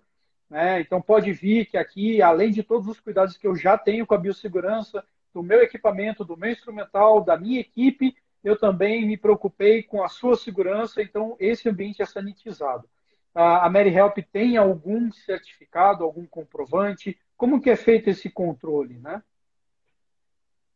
[0.50, 0.80] né?
[0.80, 4.14] Então, pode vir que aqui, além de todos os cuidados que eu já tenho com
[4.14, 9.84] a biossegurança, do meu equipamento, do meu instrumental, da minha equipe, eu também me preocupei
[9.84, 12.88] com a sua segurança, então esse ambiente é sanitizado.
[13.34, 17.18] A Mary Help tem algum certificado, algum comprovante?
[17.36, 19.22] Como que é feito esse controle, né?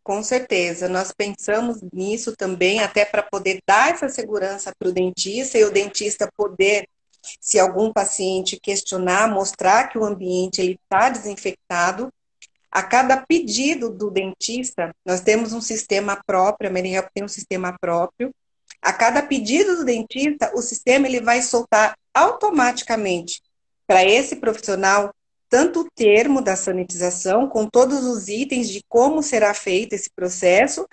[0.04, 5.58] Com certeza, nós pensamos nisso também, até para poder dar essa segurança para o dentista
[5.58, 6.88] e o dentista poder
[7.42, 12.12] se algum paciente questionar, mostrar que o ambiente está desinfectado,
[12.72, 17.76] a cada pedido do dentista, nós temos um sistema próprio, a Merihelp tem um sistema
[17.80, 18.34] próprio.
[18.82, 23.42] A cada pedido do dentista, o sistema ele vai soltar automaticamente
[23.86, 25.12] para esse profissional
[25.50, 30.86] tanto o termo da sanitização, com todos os itens de como será feito esse processo,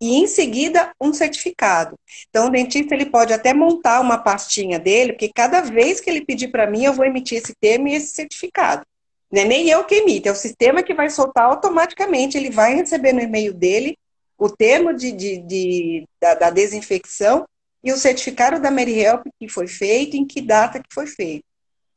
[0.00, 1.94] e em seguida um certificado.
[2.30, 6.24] Então o dentista ele pode até montar uma pastinha dele, porque cada vez que ele
[6.24, 8.82] pedir para mim eu vou emitir esse termo e esse certificado.
[9.30, 12.74] Não é nem eu que emito, é o sistema que vai soltar automaticamente, ele vai
[12.74, 13.96] receber no e-mail dele
[14.40, 17.46] o termo de, de, de da, da, desinfecção
[17.84, 21.44] e o certificado da MaryHelp que foi feito, em que data que foi feito.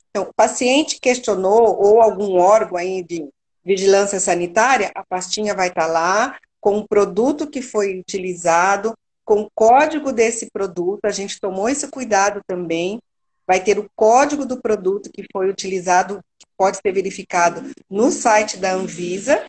[0.10, 3.30] Então, o paciente questionou, ou algum órgão aí de
[3.64, 9.50] vigilância sanitária, a pastinha vai estar lá, com o produto que foi utilizado, com o
[9.56, 13.00] código desse produto, a gente tomou esse cuidado também,
[13.48, 18.58] vai ter o código do produto que foi utilizado, que pode ser verificado no site
[18.58, 19.46] da Anvisa,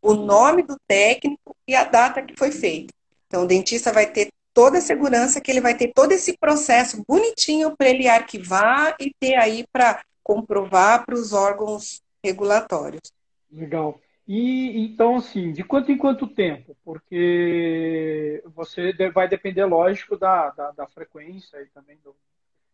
[0.00, 2.92] o nome do técnico e a data que foi feito.
[3.26, 7.04] Então, o dentista vai ter toda a segurança que ele vai ter todo esse processo
[7.06, 13.12] bonitinho para ele arquivar e ter aí para comprovar para os órgãos regulatórios.
[13.52, 14.00] Legal.
[14.26, 16.76] E então, assim, de quanto em quanto tempo?
[16.84, 22.14] Porque você vai depender, lógico, da, da, da frequência e também do.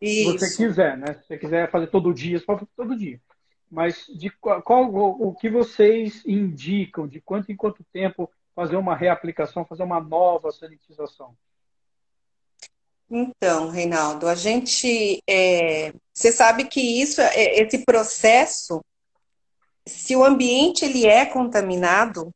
[0.02, 1.14] Se você quiser, né?
[1.14, 3.20] Se você quiser fazer todo dia, você pode fazer todo dia.
[3.70, 7.07] Mas de qual o que vocês indicam?
[7.07, 11.34] De quanto em quanto tempo fazer uma reaplicação, fazer uma nova sanitização?
[13.10, 15.22] Então, Reinaldo, a gente.
[15.28, 18.80] É, você sabe que isso, é, esse processo
[19.86, 22.30] se o ambiente ele é contaminado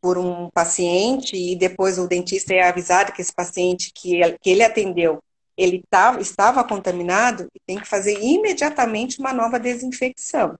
[0.00, 4.50] por um paciente e depois o dentista é avisado que esse paciente que ele, que
[4.50, 5.22] ele atendeu
[5.56, 10.58] ele tava, estava contaminado, tem que fazer imediatamente uma nova desinfecção.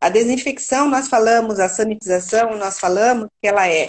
[0.00, 3.88] A desinfecção, nós falamos, a sanitização, nós falamos que ela é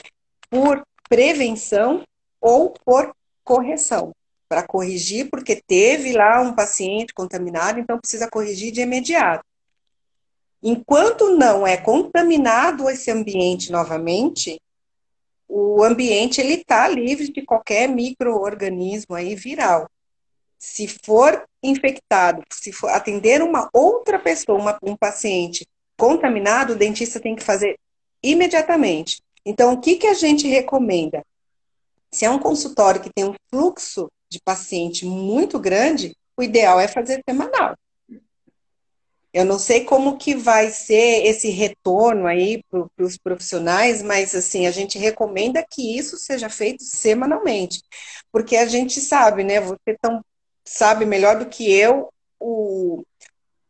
[0.49, 2.03] por prevenção
[2.41, 4.13] ou por correção.
[4.49, 9.43] Para corrigir, porque teve lá um paciente contaminado, então precisa corrigir de imediato.
[10.63, 14.59] Enquanto não é contaminado esse ambiente novamente,
[15.47, 19.89] o ambiente ele está livre de qualquer microorganismo aí viral.
[20.57, 27.19] Se for infectado, se for atender uma outra pessoa, uma, um paciente contaminado, o dentista
[27.19, 27.77] tem que fazer
[28.23, 29.21] imediatamente.
[29.47, 31.25] Então, o que, que a gente recomenda?
[32.11, 36.85] Se é um consultório que tem um fluxo de paciente muito grande, o ideal é
[36.85, 37.73] fazer semanal.
[39.33, 44.67] Eu não sei como que vai ser esse retorno aí para os profissionais, mas assim,
[44.67, 47.81] a gente recomenda que isso seja feito semanalmente.
[48.29, 49.61] Porque a gente sabe, né?
[49.61, 50.21] Você tão,
[50.65, 53.01] sabe melhor do que eu o,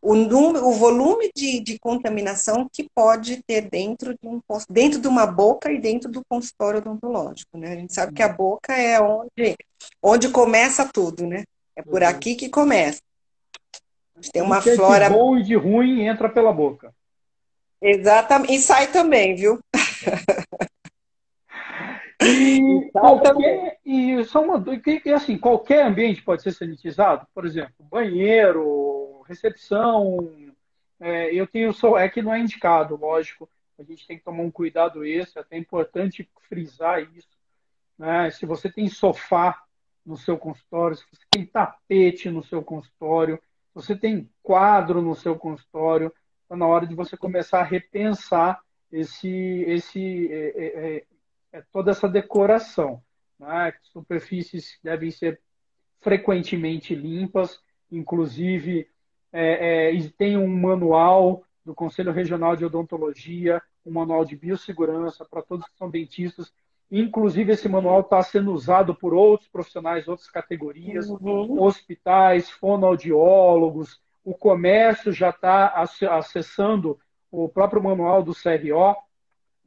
[0.08, 4.40] o, número, o volume de, de contaminação que pode ter dentro de, um,
[4.70, 7.74] dentro de uma boca e dentro do consultório odontológico, né?
[7.74, 9.58] A gente sabe que a boca é onde,
[10.02, 11.44] onde começa tudo, né?
[11.76, 12.08] É por uhum.
[12.08, 13.02] aqui que começa.
[14.32, 15.10] Tem uma flora.
[15.10, 16.94] De bom e de ruim entra pela boca.
[17.82, 18.54] Exatamente.
[18.54, 19.60] E sai também, viu?
[22.20, 24.64] E, qualquer, e só uma
[25.06, 28.97] e, assim, qualquer ambiente pode ser sanitizado, por exemplo, banheiro,
[29.28, 30.54] recepção.
[31.00, 33.50] É, eu tenho só é que não é indicado, lógico.
[33.78, 37.30] A gente tem que tomar um cuidado esse, é até importante frisar isso.
[37.98, 38.32] Né?
[38.32, 39.64] Se você tem sofá
[40.06, 43.40] no seu consultório, se você tem tapete no seu consultório,
[43.74, 46.12] você tem quadro no seu consultório,
[46.42, 48.60] está na hora de você começar a repensar
[48.92, 49.30] esse,
[49.68, 51.06] esse, é, é, é,
[51.52, 53.04] é toda essa decoração.
[53.38, 53.74] Né?
[53.84, 55.40] Superfícies devem ser
[56.00, 57.60] frequentemente limpas,
[57.92, 58.90] inclusive
[59.32, 65.42] é, é, tem um manual do Conselho Regional de Odontologia, um manual de biossegurança para
[65.42, 66.52] todos que são dentistas
[66.90, 71.62] Inclusive, esse manual está sendo usado por outros profissionais, outras categorias, uhum.
[71.62, 75.74] hospitais, fonoaudiólogos, o comércio já está
[76.12, 76.98] acessando
[77.30, 78.96] o próprio manual do CRO,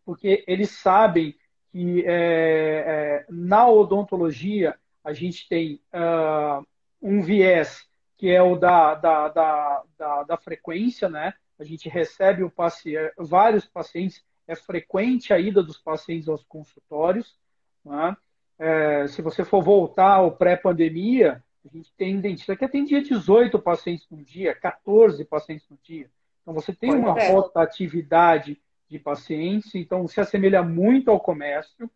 [0.04, 1.34] porque eles sabem
[1.70, 6.66] que é, é, na odontologia a gente tem uh,
[7.00, 7.86] um viés
[8.20, 11.32] que é o da, da, da, da, da frequência, né?
[11.58, 17.34] A gente recebe o paciente, vários pacientes é frequente a ida dos pacientes aos consultórios.
[17.82, 18.14] Né?
[18.58, 24.06] É, se você for voltar ao pré-pandemia, a gente tem dentista que atendia 18 pacientes
[24.10, 26.10] no dia, 14 pacientes no dia.
[26.42, 27.32] Então, você tem uma é.
[27.32, 31.90] rotatividade de pacientes, então se assemelha muito ao comércio.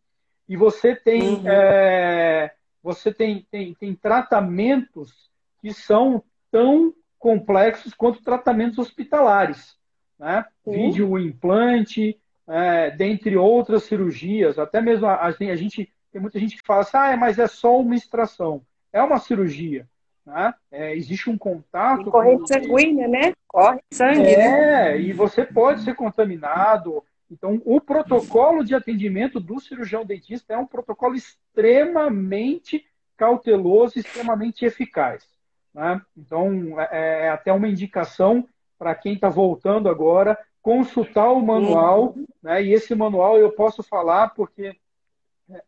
[0.48, 1.48] E você tem, uhum.
[1.48, 5.33] é, você tem, tem, tem tratamentos
[5.64, 9.78] que são tão complexos quanto tratamentos hospitalares.
[10.18, 10.44] Né?
[10.66, 16.66] Vídeo implante, é, dentre outras cirurgias, até mesmo a, a, gente tem muita gente que
[16.66, 18.60] fala assim, ah, mas é só uma extração.
[18.92, 19.88] É uma cirurgia.
[20.26, 20.52] Né?
[20.70, 22.10] É, existe um contato.
[22.10, 23.32] corrente sanguínea, né?
[23.48, 24.34] Corre sangue.
[24.34, 25.00] É, né?
[25.00, 27.02] e você pode ser contaminado.
[27.30, 32.84] Então, o protocolo de atendimento do cirurgião dentista é um protocolo extremamente
[33.16, 35.26] cauteloso, extremamente eficaz.
[35.74, 36.00] Né?
[36.16, 38.48] Então, é, é até uma indicação
[38.78, 42.64] para quem está voltando agora consultar o manual, né?
[42.64, 44.74] E esse manual eu posso falar porque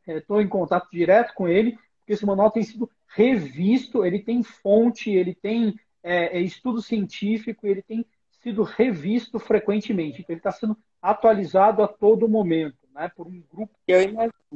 [0.06, 4.20] estou é, é em contato direto com ele, porque esse manual tem sido revisto, ele
[4.20, 8.06] tem fonte, ele tem é, é estudo científico, ele tem
[8.42, 10.22] sido revisto frequentemente.
[10.22, 13.74] Então, ele está sendo atualizado a todo momento, né, por um grupo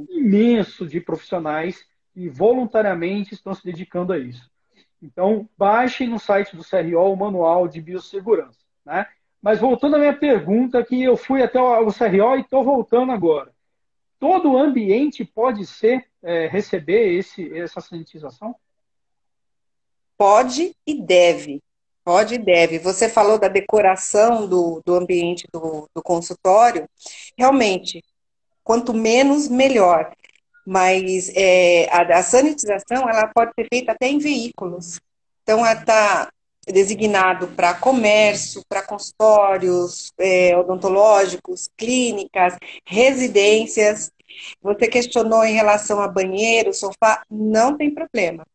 [0.09, 1.85] imenso de profissionais
[2.15, 4.51] que voluntariamente estão se dedicando a isso.
[5.03, 8.59] Então, baixem no site do CRO o manual de biossegurança.
[8.85, 9.07] Né?
[9.41, 13.53] Mas voltando à minha pergunta, que eu fui até o CRO e estou voltando agora.
[14.19, 18.55] Todo ambiente pode ser é, receber esse, essa sanitização?
[20.19, 21.63] Pode e deve.
[22.05, 22.79] Pode e deve.
[22.79, 26.87] Você falou da decoração do, do ambiente do, do consultório.
[27.39, 28.05] Realmente,
[28.63, 30.13] quanto menos, melhor.
[30.67, 35.01] Mas é, a, a, sanitização ela pode ser feita até em veículos.
[35.43, 36.31] Então, ela está
[36.67, 44.13] designado para comércio, para consultórios é, odontológicos, clínicas, residências.
[44.63, 48.47] Você questionou em relação a banheiro, sofá, não tem problema.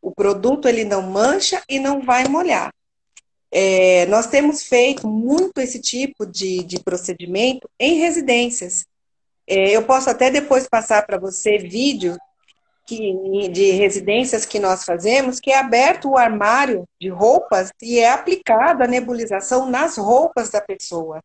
[0.00, 2.72] O produto ele não mancha e não vai molhar.
[3.50, 8.84] É, nós temos feito muito esse tipo de, de procedimento em residências.
[9.46, 12.16] É, eu posso até depois passar para você vídeo
[12.86, 18.10] que, de residências que nós fazemos, que é aberto o armário de roupas e é
[18.10, 21.22] aplicada a nebulização nas roupas da pessoa.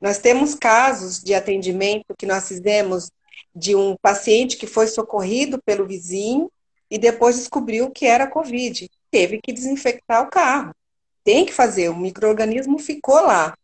[0.00, 3.10] Nós temos casos de atendimento que nós fizemos
[3.54, 6.50] de um paciente que foi socorrido pelo vizinho
[6.90, 8.90] e depois descobriu que era Covid.
[9.10, 10.74] Teve que desinfectar o carro.
[11.24, 13.54] Tem que fazer, o microorganismo ficou lá.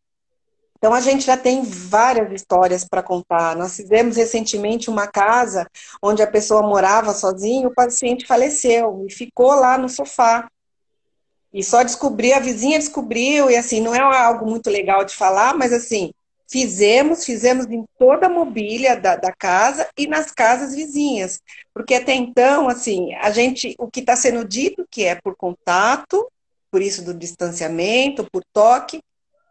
[0.78, 3.56] Então a gente já tem várias histórias para contar.
[3.56, 5.68] Nós fizemos recentemente uma casa
[6.00, 10.48] onde a pessoa morava sozinha, o paciente faleceu e ficou lá no sofá.
[11.52, 15.54] E só descobriu, a vizinha descobriu, e assim, não é algo muito legal de falar,
[15.54, 16.12] mas assim,
[16.48, 21.40] fizemos, fizemos em toda a mobília da, da casa e nas casas vizinhas.
[21.74, 26.30] Porque até então, assim, a gente, o que está sendo dito que é por contato,
[26.70, 29.00] por isso do distanciamento, por toque,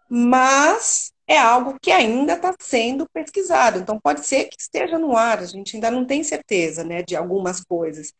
[0.09, 3.79] mas é algo que ainda está sendo pesquisado.
[3.79, 7.15] Então, pode ser que esteja no ar, a gente ainda não tem certeza né, de
[7.15, 8.13] algumas coisas.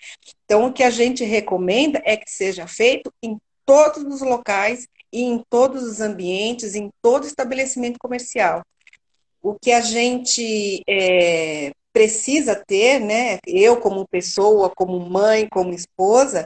[0.43, 5.23] Então, o que a gente recomenda é que seja feito em todos os locais e
[5.23, 8.61] em todos os ambientes, em todo estabelecimento comercial.
[9.41, 16.45] O que a gente é, precisa ter, né, eu como pessoa, como mãe, como esposa,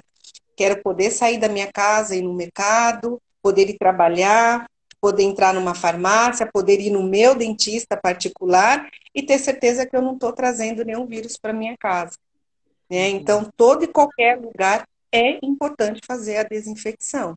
[0.55, 4.68] quero poder sair da minha casa e ir no mercado, poder ir trabalhar,
[5.02, 10.02] poder entrar numa farmácia, poder ir no meu dentista particular e ter certeza que eu
[10.02, 12.14] não estou trazendo nenhum vírus para minha casa.
[12.89, 13.10] Né?
[13.10, 17.36] Então, todo e qualquer lugar é importante fazer a desinfecção.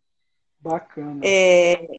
[0.61, 1.21] Bacana.
[1.25, 1.97] É,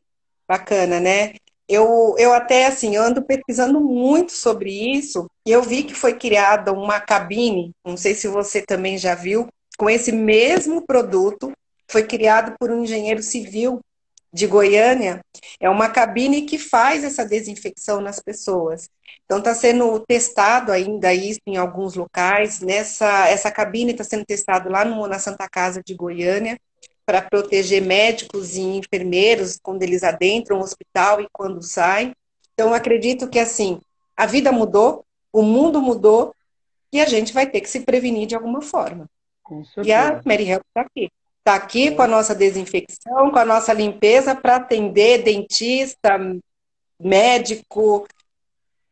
[0.48, 1.34] bacana, né?
[1.68, 6.14] Eu, eu até, assim, eu ando pesquisando muito sobre isso e eu vi que foi
[6.14, 9.48] criada uma cabine, não sei se você também já viu,
[9.78, 11.52] com esse mesmo produto,
[11.90, 13.82] foi criado por um engenheiro civil
[14.36, 15.22] de Goiânia,
[15.62, 18.90] é uma cabine que faz essa desinfecção nas pessoas.
[19.24, 22.60] Então está sendo testado ainda isso em alguns locais.
[22.60, 26.60] Nessa essa cabine está sendo testado lá no, na Santa Casa de Goiânia
[27.06, 32.14] para proteger médicos e enfermeiros quando eles adentram o hospital e quando saem.
[32.54, 33.80] Então acredito que assim
[34.18, 36.36] a vida mudou, o mundo mudou
[36.92, 39.10] e a gente vai ter que se prevenir de alguma forma.
[39.82, 41.10] E a Mary Help está aqui.
[41.48, 46.18] Está aqui com a nossa desinfecção, com a nossa limpeza para atender dentista,
[47.00, 48.08] médico,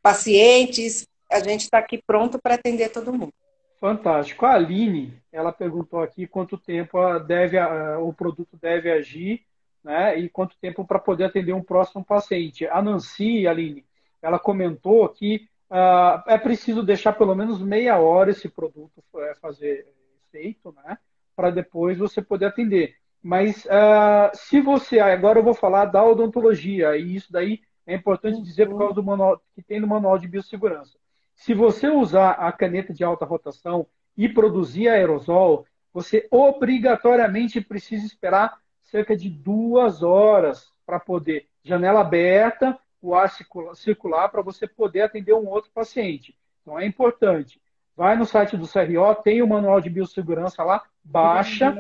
[0.03, 1.07] pacientes.
[1.31, 3.33] A gente está aqui pronto para atender todo mundo.
[3.79, 4.45] Fantástico.
[4.45, 7.57] A Aline, ela perguntou aqui quanto tempo deve,
[7.99, 9.41] o produto deve agir
[9.83, 12.67] né, e quanto tempo para poder atender um próximo paciente.
[12.67, 13.83] A Nancy, Aline,
[14.21, 19.87] ela comentou que uh, é preciso deixar pelo menos meia hora esse produto é, fazer
[20.29, 20.99] efeito, né?
[21.35, 22.95] Para depois você poder atender.
[23.21, 24.99] Mas uh, se você.
[24.99, 29.03] Agora eu vou falar da odontologia, e isso daí é importante dizer por causa do
[29.03, 30.97] manual que tem no manual de biossegurança.
[31.35, 38.57] Se você usar a caneta de alta rotação e produzir aerosol, você obrigatoriamente precisa esperar
[38.81, 43.29] cerca de duas horas para poder, janela aberta, o ar
[43.75, 46.37] circular, para você poder atender um outro paciente.
[46.61, 47.61] Então é importante.
[47.95, 51.75] Vai no site do CRO, tem o manual de biossegurança lá, baixa.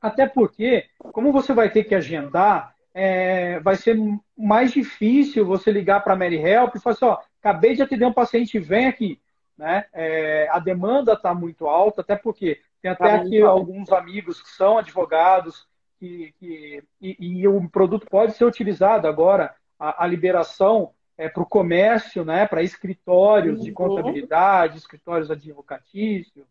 [0.00, 3.96] Até porque, como você vai ter que agendar, é, vai ser
[4.36, 8.04] mais difícil você ligar para a Mary Help e falar assim, ó, acabei de atender
[8.04, 9.20] um paciente, vem aqui.
[9.56, 9.84] Né?
[9.92, 14.50] É, a demanda está muito alta, até porque tem até tá aqui alguns amigos que
[14.50, 15.66] são advogados
[15.98, 21.42] que, que e, e, o produto pode ser utilizado agora, a, a liberação é, para
[21.42, 23.64] o comércio, né, para escritórios uhum.
[23.64, 26.46] de contabilidade, escritórios advocatícios.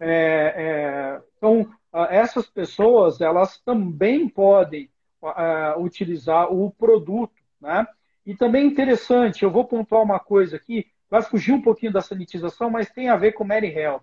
[0.00, 1.68] É, é, então,
[2.10, 4.90] essas pessoas, elas também podem
[5.78, 7.86] utilizar o produto, né?
[8.24, 12.00] E também é interessante, eu vou pontuar uma coisa aqui, vai fugir um pouquinho da
[12.00, 14.02] sanitização, mas tem a ver com Mary Help,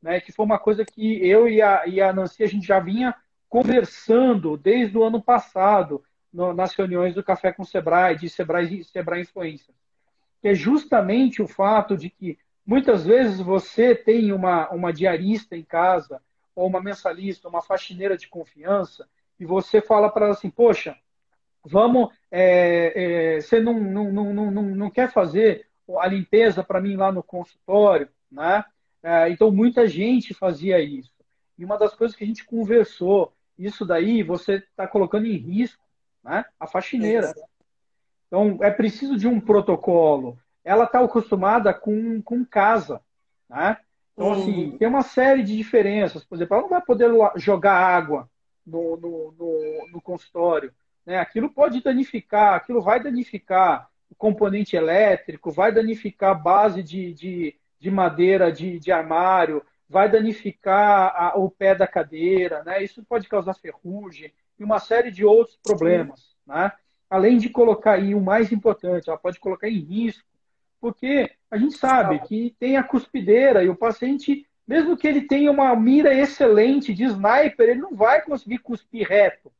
[0.00, 0.20] né?
[0.20, 3.14] Que foi uma coisa que eu e a, e a Nancy, a gente já vinha
[3.48, 6.02] conversando desde o ano passado,
[6.32, 9.74] no, nas reuniões do Café com Sebrae, de Sebrae, Sebrae Influência.
[10.40, 15.62] Que é justamente o fato de que muitas vezes você tem uma, uma diarista em
[15.62, 16.20] casa,
[16.54, 19.08] ou uma mensalista, uma faxineira de confiança,
[19.38, 20.96] e você fala para ela assim, poxa,
[21.64, 25.66] vamos, é, é, você não, não, não, não, não quer fazer
[25.98, 28.64] a limpeza para mim lá no consultório, né?
[29.02, 31.12] É, então muita gente fazia isso.
[31.58, 35.82] E uma das coisas que a gente conversou, isso daí você está colocando em risco
[36.22, 36.44] né?
[36.58, 37.34] a faxineira.
[38.26, 40.38] Então é preciso de um protocolo.
[40.64, 43.00] Ela está acostumada com, com casa,
[43.48, 43.76] né?
[44.12, 44.78] Então, assim, uhum.
[44.78, 46.24] tem uma série de diferenças.
[46.24, 48.28] Por exemplo, ela não vai poder jogar água
[48.66, 50.72] no, no, no, no consultório.
[51.04, 51.18] Né?
[51.18, 57.56] Aquilo pode danificar, aquilo vai danificar o componente elétrico, vai danificar a base de, de,
[57.80, 62.82] de madeira de, de armário, vai danificar a, o pé da cadeira, né?
[62.82, 66.72] Isso pode causar ferrugem e uma série de outros problemas, né?
[67.08, 70.26] Além de colocar aí o mais importante, ela pode colocar em risco
[70.82, 75.48] porque a gente sabe que tem a cuspideira e o paciente, mesmo que ele tenha
[75.48, 79.52] uma mira excelente de sniper, ele não vai conseguir cuspir reto.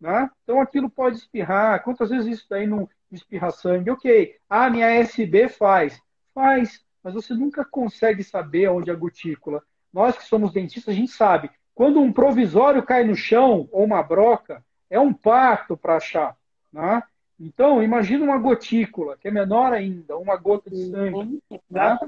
[0.00, 0.28] Né?
[0.42, 1.84] Então aquilo pode espirrar.
[1.84, 3.92] Quantas vezes isso daí não espirra sangue?
[3.92, 4.34] Ok.
[4.48, 6.02] Ah, minha SB faz.
[6.34, 9.62] Faz, mas você nunca consegue saber onde é a gotícula.
[9.92, 11.48] Nós que somos dentistas, a gente sabe.
[11.72, 16.36] Quando um provisório cai no chão ou uma broca, é um parto para achar.
[16.72, 17.00] Né?
[17.40, 21.42] Então, imagina uma gotícula, que é menor ainda, uma gota de sangue.
[21.70, 21.98] Né?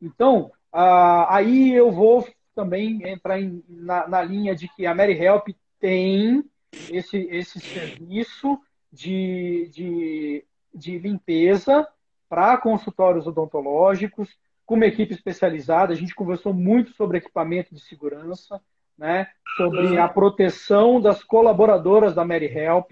[0.00, 5.12] Então, ah, aí eu vou também entrar em, na, na, linha de que a Mary
[5.12, 6.42] Help tem
[6.90, 8.58] esse, esse serviço
[8.92, 11.86] de, de, de limpeza
[12.28, 14.28] para consultórios odontológicos,
[14.66, 15.92] com uma equipe especializada.
[15.92, 18.60] A gente conversou muito sobre equipamento de segurança,
[18.98, 19.28] né?
[19.56, 22.90] sobre a proteção das colaboradoras da Mary Help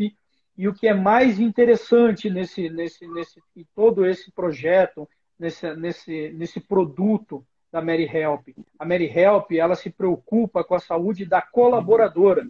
[0.61, 5.08] e o que é mais interessante nesse, nesse, nesse em todo esse projeto,
[5.38, 7.42] nesse, nesse, nesse produto
[7.72, 8.48] da Mary Help,
[8.78, 12.46] a Mary Help ela se preocupa com a saúde da colaboradora.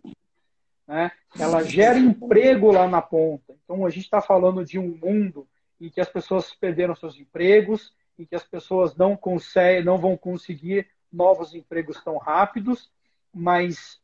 [0.88, 1.12] Né?
[1.38, 3.54] Ela gera emprego lá na ponta.
[3.62, 5.46] Então a gente está falando de um mundo
[5.80, 10.16] em que as pessoas perderam seus empregos, em que as pessoas não conseguem, não vão
[10.16, 12.90] conseguir novos empregos tão rápidos,
[13.32, 14.00] mas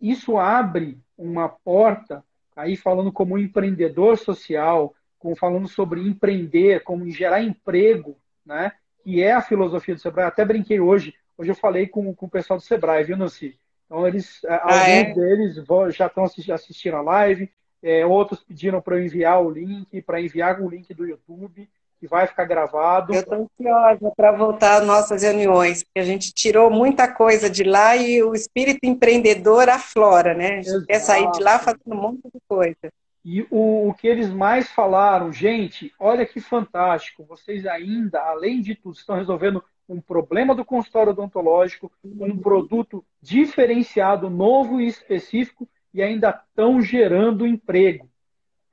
[0.00, 2.24] isso abre uma porta
[2.56, 8.72] aí falando como empreendedor social, como falando sobre empreender, como gerar emprego, né?
[9.02, 10.26] Que é a filosofia do Sebrae.
[10.26, 13.58] Até brinquei hoje, hoje eu falei com, com o pessoal do Sebrae, viu, Nancy?
[13.86, 15.14] Então eles, ah, alguns é?
[15.14, 17.50] deles já estão assistindo a live,
[17.82, 21.68] é, outros pediram para eu enviar o link, para enviar o link do YouTube
[22.02, 23.14] que vai ficar gravado.
[23.14, 27.62] Eu estou ansiosa para voltar às nossas reuniões, porque a gente tirou muita coisa de
[27.62, 30.46] lá e o espírito empreendedor aflora, né?
[30.46, 30.86] A gente Exato.
[30.86, 32.92] quer sair de lá fazendo um monte de coisa.
[33.24, 38.74] E o, o que eles mais falaram, gente, olha que fantástico, vocês ainda, além de
[38.74, 46.02] tudo, estão resolvendo um problema do consultório odontológico, um produto diferenciado, novo e específico, e
[46.02, 48.08] ainda estão gerando emprego.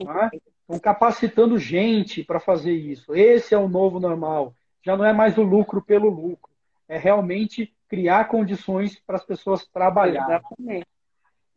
[0.04, 0.32] Tá?
[0.70, 3.16] Estão capacitando gente para fazer isso.
[3.16, 4.54] Esse é o novo normal.
[4.84, 6.52] Já não é mais o lucro pelo lucro.
[6.88, 10.36] É realmente criar condições para as pessoas trabalharem.
[10.36, 10.88] Exatamente.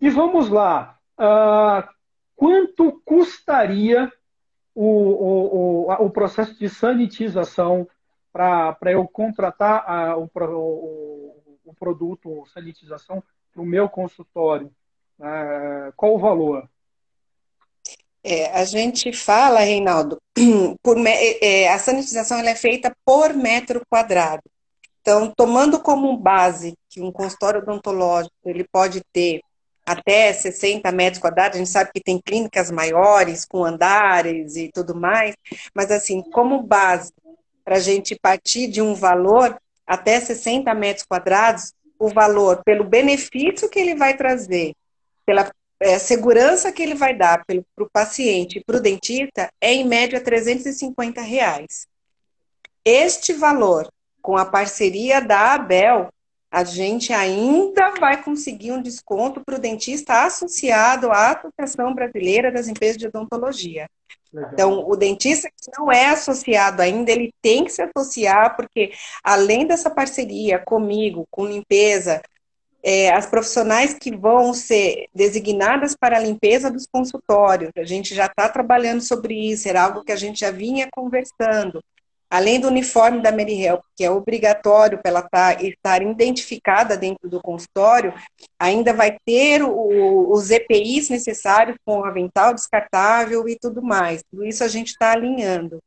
[0.00, 0.98] E vamos lá.
[1.18, 1.86] Uh,
[2.34, 4.10] quanto custaria
[4.74, 7.86] o, o, o, o, processo de sanitização
[8.32, 14.72] para eu contratar a, o, o, o, produto sanitização para o meu consultório?
[15.18, 16.66] Uh, qual o valor?
[18.24, 20.20] É, a gente fala, Reinaldo,
[20.82, 24.42] por, é, a sanitização ela é feita por metro quadrado.
[25.00, 29.40] Então, tomando como base que um consultório odontológico ele pode ter
[29.84, 34.94] até 60 metros quadrados, a gente sabe que tem clínicas maiores, com andares e tudo
[34.94, 35.34] mais,
[35.74, 37.12] mas assim, como base,
[37.64, 43.68] para a gente partir de um valor até 60 metros quadrados, o valor pelo benefício
[43.68, 44.72] que ele vai trazer,
[45.26, 45.50] pela
[45.82, 49.72] é, a segurança que ele vai dar para o paciente e para o dentista é
[49.72, 51.86] em média 350 reais.
[52.84, 53.88] Este valor,
[54.20, 56.08] com a parceria da Abel,
[56.50, 62.68] a gente ainda vai conseguir um desconto para o dentista associado à Associação Brasileira das
[62.68, 63.88] Empresas de Odontologia.
[64.32, 64.50] Legal.
[64.52, 69.66] Então, o dentista que não é associado ainda, ele tem que se associar, porque além
[69.66, 72.22] dessa parceria comigo, com limpeza,
[72.82, 78.26] é, as profissionais que vão ser designadas para a limpeza dos consultórios, a gente já
[78.26, 81.82] está trabalhando sobre isso, era algo que a gente já vinha conversando
[82.32, 87.28] além do uniforme da Mary Help, que é obrigatório para ela tá, estar identificada dentro
[87.28, 88.14] do consultório,
[88.58, 94.22] ainda vai ter o, os EPIs necessários com o avental descartável e tudo mais.
[94.30, 95.78] Tudo isso a gente está alinhando.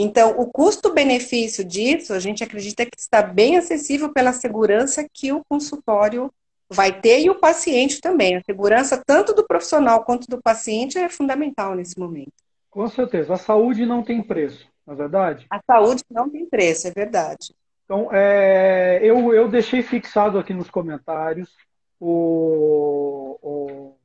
[0.00, 5.42] Então, o custo-benefício disso, a gente acredita que está bem acessível pela segurança que o
[5.48, 6.32] consultório
[6.70, 8.36] vai ter e o paciente também.
[8.36, 12.32] A segurança tanto do profissional quanto do paciente é fundamental nesse momento.
[12.70, 13.34] Com certeza.
[13.34, 15.46] A saúde não tem preço na é verdade?
[15.50, 17.54] A saúde não tem preço, é verdade.
[17.84, 21.54] Então, é, eu, eu deixei fixado aqui nos comentários
[22.00, 23.96] o, o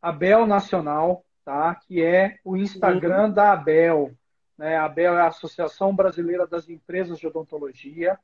[0.00, 1.74] Abel Nacional, tá?
[1.74, 3.32] que é o Instagram uhum.
[3.32, 4.12] da Abel.
[4.60, 4.76] Né?
[4.76, 8.18] A Abel é a Associação Brasileira das Empresas de Odontologia.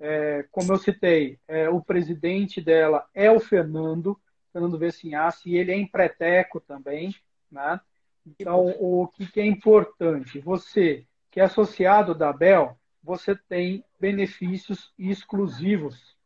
[0.00, 4.18] É, como eu citei, é, o presidente dela é o Fernando,
[4.50, 7.14] Fernando Vessinhassi, e ele é empreteco também.
[7.52, 7.78] Né?
[8.26, 10.38] Então, o que, é importante?
[10.40, 16.16] Você que é associado da Bel, você tem benefícios exclusivos.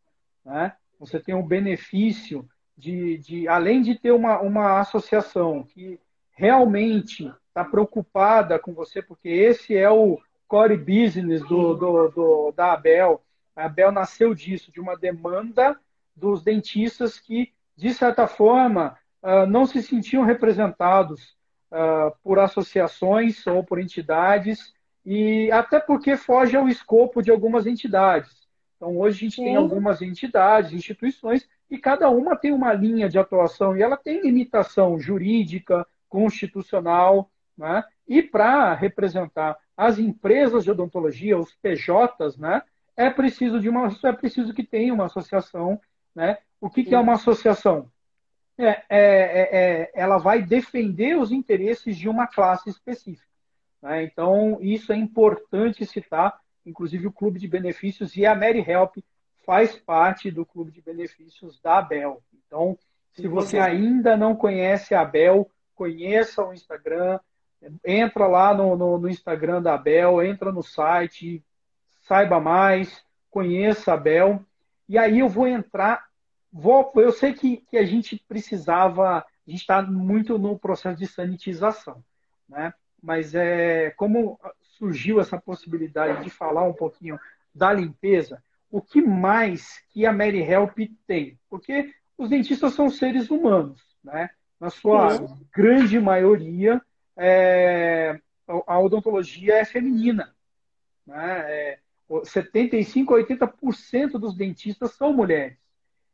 [0.45, 0.73] Né?
[1.01, 2.49] Você tem um benefício
[2.79, 5.99] de, de além de ter uma, uma associação que
[6.41, 10.19] realmente está preocupada com você, porque esse é o
[10.49, 13.23] core business do, do, do, da Abel.
[13.55, 15.79] A Abel nasceu disso, de uma demanda
[16.17, 21.37] dos dentistas que, de certa forma, ah, não se sentiam representados
[21.71, 24.73] uh, por associações ou por entidades,
[25.05, 28.49] e até porque foge ao escopo de algumas entidades.
[28.77, 29.45] Então, hoje a gente Sim.
[29.45, 34.23] tem algumas entidades, instituições, e cada uma tem uma linha de atuação, e ela tem
[34.23, 37.83] limitação jurídica, constitucional, né?
[38.07, 42.63] e para representar as empresas de odontologia, os PJs, né?
[42.97, 45.81] é preciso de uma é preciso que tenha uma associação,
[46.15, 46.37] né?
[46.61, 47.91] O que, que é uma associação?
[48.59, 53.27] É, é, é, é, ela vai defender os interesses de uma classe específica.
[53.81, 54.03] Né?
[54.05, 58.97] Então, isso é importante citar, inclusive o Clube de Benefícios e a Mary Help
[59.47, 62.23] faz parte do Clube de Benefícios da Abel.
[62.47, 62.77] Então,
[63.13, 65.51] se você ainda não conhece a Abel,
[65.81, 67.19] conheça o Instagram,
[67.83, 71.43] entra lá no, no, no Instagram da Abel, entra no site,
[72.03, 74.45] saiba mais, conheça a Abel.
[74.87, 76.11] E aí eu vou entrar
[76.53, 81.07] Vou, eu sei que, que a gente precisava, a gente está muito no processo de
[81.07, 82.03] sanitização,
[82.49, 82.75] né?
[83.01, 87.19] Mas é como surgiu essa possibilidade de falar um pouquinho
[87.55, 90.77] da limpeza, o que mais que a Mary Help
[91.07, 91.39] tem?
[91.49, 94.31] Porque os dentistas são seres humanos, né?
[94.61, 95.47] Na sua Sim.
[95.55, 96.83] grande maioria,
[97.17, 98.21] é,
[98.67, 100.35] a odontologia é feminina.
[101.07, 101.45] Né?
[101.49, 101.79] É,
[102.25, 105.57] 75 a 80% dos dentistas são mulheres.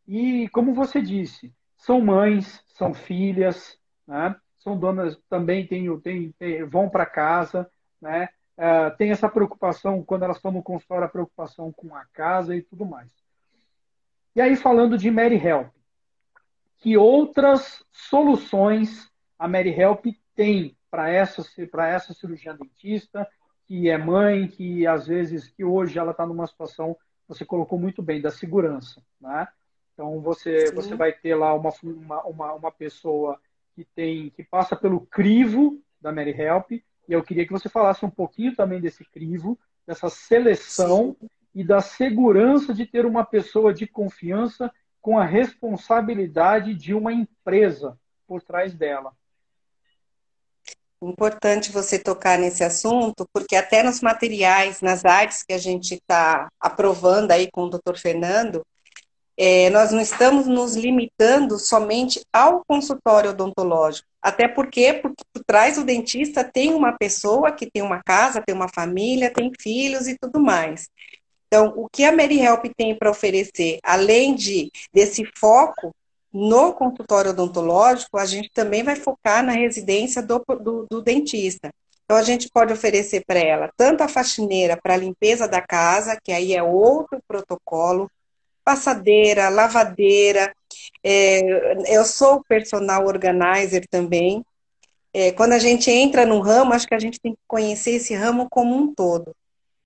[0.07, 4.36] E, como você disse, são mães, são filhas, né?
[4.59, 7.70] são donas, também tem, tem, tem vão para casa,
[8.01, 8.28] né?
[8.57, 12.62] Uh, tem essa preocupação, quando elas estão no consultório, a preocupação com a casa e
[12.62, 13.11] tudo mais.
[14.34, 15.68] E aí, falando de Mary Help,
[16.87, 20.07] que outras soluções a Mary Help
[20.37, 21.43] tem para essa,
[21.80, 23.26] essa cirurgiã dentista,
[23.66, 28.01] que é mãe, que às vezes, que hoje ela está numa situação, você colocou muito
[28.01, 29.49] bem, da segurança, né?
[29.93, 31.70] Então você, você vai ter lá uma,
[32.24, 33.37] uma, uma pessoa
[33.74, 38.05] que tem que passa pelo crivo da Mary Help, e eu queria que você falasse
[38.05, 41.28] um pouquinho também desse crivo, dessa seleção Sim.
[41.53, 44.72] e da segurança de ter uma pessoa de confiança
[45.07, 47.97] com a responsabilidade de uma empresa
[48.27, 49.13] por trás dela.
[51.01, 56.49] Importante você tocar nesse assunto, porque até nos materiais, nas artes que a gente está
[56.59, 57.97] aprovando aí com o Dr.
[57.97, 58.67] Fernando,
[59.39, 64.09] é, nós não estamos nos limitando somente ao consultório odontológico.
[64.21, 68.57] Até porque, por, por trás do dentista tem uma pessoa que tem uma casa, tem
[68.57, 70.89] uma família, tem filhos e tudo mais.
[71.47, 75.94] Então, o que a Mary Help tem para oferecer, além de desse foco
[76.32, 81.70] no consultório odontológico, a gente também vai focar na residência do, do, do dentista.
[82.05, 86.30] Então, a gente pode oferecer para ela tanto a faxineira para limpeza da casa, que
[86.30, 88.11] aí é outro protocolo,
[88.64, 90.53] passadeira, lavadeira.
[91.03, 94.44] É, eu sou personal organizer também.
[95.12, 98.14] É, quando a gente entra no ramo, acho que a gente tem que conhecer esse
[98.14, 99.34] ramo como um todo.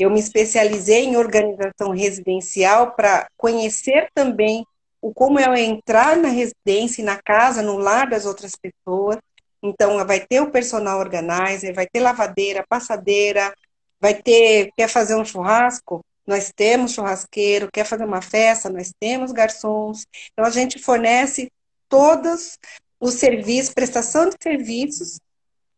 [0.01, 4.64] Eu me especializei em organização residencial para conhecer também
[4.98, 9.18] o como é entrar na residência, na casa, no lar das outras pessoas.
[9.62, 13.55] Então, vai ter o personal organizer, vai ter lavadeira, passadeira,
[14.01, 16.03] vai ter, quer fazer um churrasco?
[16.26, 18.70] Nós temos churrasqueiro, quer fazer uma festa?
[18.70, 20.07] Nós temos garçons.
[20.32, 21.53] Então, a gente fornece
[21.90, 22.59] todos
[22.98, 25.20] os serviços, prestação de serviços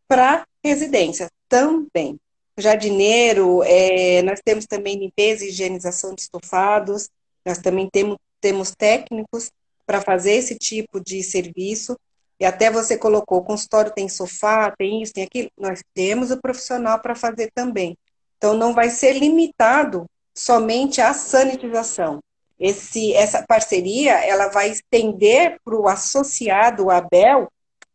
[0.06, 2.20] para residência também
[2.58, 7.08] jardineiro, é, nós temos também limpeza e higienização de estofados,
[7.44, 9.50] nós também temos, temos técnicos
[9.86, 11.98] para fazer esse tipo de serviço.
[12.38, 15.48] E até você colocou, o consultório tem sofá, tem isso, tem aquilo.
[15.56, 17.96] Nós temos o profissional para fazer também.
[18.36, 22.20] Então, não vai ser limitado somente à sanitização.
[22.58, 27.48] Esse, essa parceria, ela vai estender para o associado, o Abel,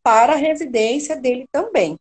[0.04, 1.98] para a residência dele também.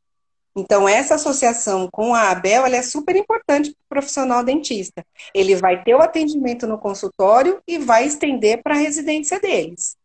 [0.56, 5.04] Então, essa associação com a ABEL é super importante para o profissional dentista.
[5.34, 9.98] Ele vai ter o atendimento no consultório e vai estender para a residência deles.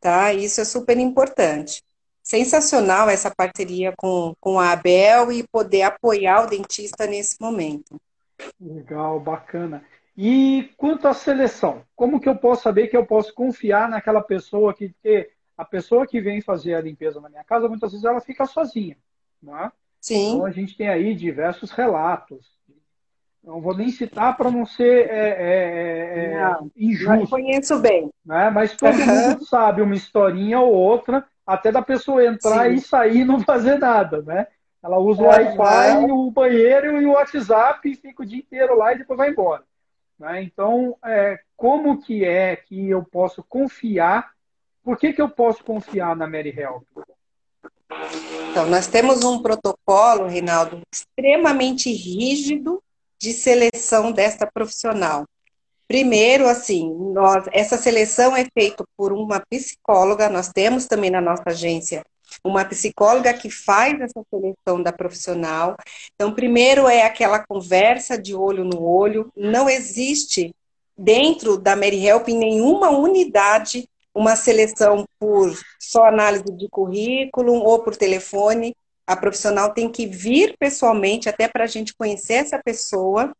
[0.00, 0.32] Tá?
[0.32, 1.82] Isso é super importante.
[2.22, 8.00] Sensacional essa parceria com, com a ABEL e poder apoiar o dentista nesse momento.
[8.60, 9.84] Legal, bacana.
[10.16, 14.72] E quanto à seleção, como que eu posso saber que eu posso confiar naquela pessoa
[14.72, 18.20] que, que a pessoa que vem fazer a limpeza na minha casa, muitas vezes ela
[18.20, 18.96] fica sozinha,
[19.42, 19.72] não é?
[20.06, 20.34] Sim.
[20.34, 22.46] Então a gente tem aí diversos relatos.
[23.42, 27.16] Não vou nem citar para não ser é, é, é, é não, injusto.
[27.16, 28.08] Não conheço bem.
[28.24, 28.48] Né?
[28.50, 29.06] Mas todo uhum.
[29.06, 32.74] mundo sabe uma historinha ou outra, até da pessoa entrar Sim.
[32.74, 34.46] e sair e não fazer nada, né?
[34.80, 38.92] Ela usa o Wi-Fi, o banheiro e o WhatsApp e fica o dia inteiro lá
[38.92, 39.64] e depois vai embora.
[40.16, 40.40] Né?
[40.44, 44.30] Então, é, como que é que eu posso confiar?
[44.84, 46.84] Por que, que eu posso confiar na Mary Help?
[48.56, 52.82] Então, nós temos um protocolo, Reinaldo, extremamente rígido
[53.20, 55.26] de seleção desta profissional.
[55.86, 61.42] Primeiro, assim, nós, essa seleção é feita por uma psicóloga, nós temos também na nossa
[61.48, 62.02] agência
[62.42, 65.76] uma psicóloga que faz essa seleção da profissional.
[66.14, 70.54] Então, primeiro é aquela conversa de olho no olho, não existe
[70.96, 73.86] dentro da Mary Help nenhuma unidade
[74.16, 78.74] uma seleção por só análise de currículo ou por telefone.
[79.06, 83.30] A profissional tem que vir pessoalmente, até para a gente conhecer essa pessoa.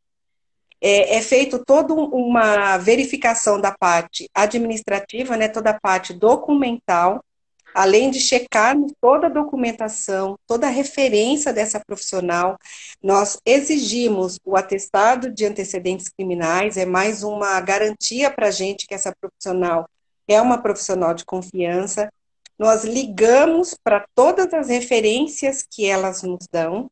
[0.78, 7.24] É, é feito toda uma verificação da parte administrativa, né, toda a parte documental,
[7.74, 12.58] além de checar toda a documentação, toda a referência dessa profissional,
[13.02, 18.94] nós exigimos o atestado de antecedentes criminais, é mais uma garantia para a gente que
[18.94, 19.88] essa profissional
[20.28, 22.10] é uma profissional de confiança.
[22.58, 26.90] Nós ligamos para todas as referências que elas nos dão.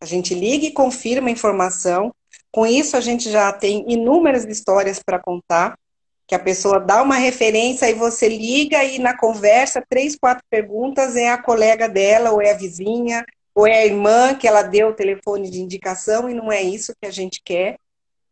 [0.00, 2.14] A gente liga e confirma a informação.
[2.52, 5.78] Com isso, a gente já tem inúmeras histórias para contar.
[6.28, 11.14] Que a pessoa dá uma referência e você liga e na conversa, três, quatro perguntas,
[11.14, 13.24] é a colega dela, ou é a vizinha,
[13.54, 16.92] ou é a irmã que ela deu o telefone de indicação e não é isso
[17.00, 17.78] que a gente quer.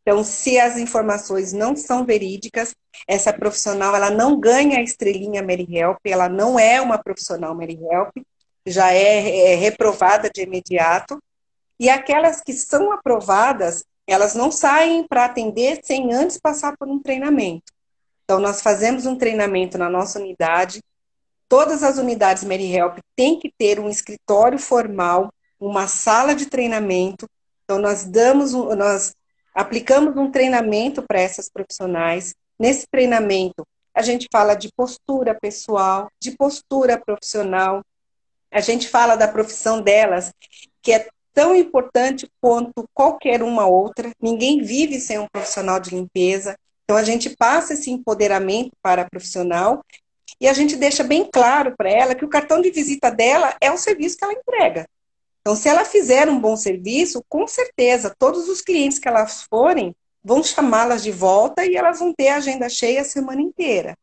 [0.07, 2.74] Então, se as informações não são verídicas,
[3.09, 7.78] essa profissional ela não ganha a estrelinha Mary Help, ela não é uma profissional Mary
[7.90, 8.14] Help,
[8.66, 11.18] já é, é reprovada de imediato.
[11.80, 17.00] E aquelas que são aprovadas, elas não saem para atender sem antes passar por um
[17.00, 17.72] treinamento.
[18.24, 20.82] Então, nós fazemos um treinamento na nossa unidade.
[21.48, 27.26] Todas as unidades Mary Help têm que ter um escritório formal, uma sala de treinamento.
[27.64, 29.14] Então, nós damos, nós
[29.55, 32.34] aplicamos um treinamento para essas profissionais.
[32.59, 37.82] Nesse treinamento, a gente fala de postura pessoal, de postura profissional.
[38.50, 40.32] A gente fala da profissão delas,
[40.82, 44.11] que é tão importante quanto qualquer uma outra.
[44.20, 46.57] Ninguém vive sem um profissional de limpeza.
[46.84, 49.82] Então, a gente passa esse empoderamento para a profissional
[50.40, 53.70] e a gente deixa bem claro para ela que o cartão de visita dela é
[53.70, 54.86] o serviço que ela entrega.
[55.47, 59.95] Então, se ela fizer um bom serviço, com certeza, todos os clientes que elas forem
[60.24, 63.95] vão chamá-las de volta e elas vão ter a agenda cheia a semana inteira.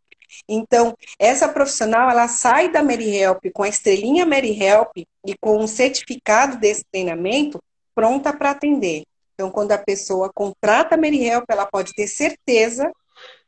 [0.48, 5.58] Então, essa profissional, ela sai da Mary Help com a estrelinha Mary Help e com
[5.58, 7.60] um certificado desse treinamento
[7.96, 9.02] pronta para atender.
[9.34, 12.92] Então, quando a pessoa contrata a Mary Help, ela pode ter certeza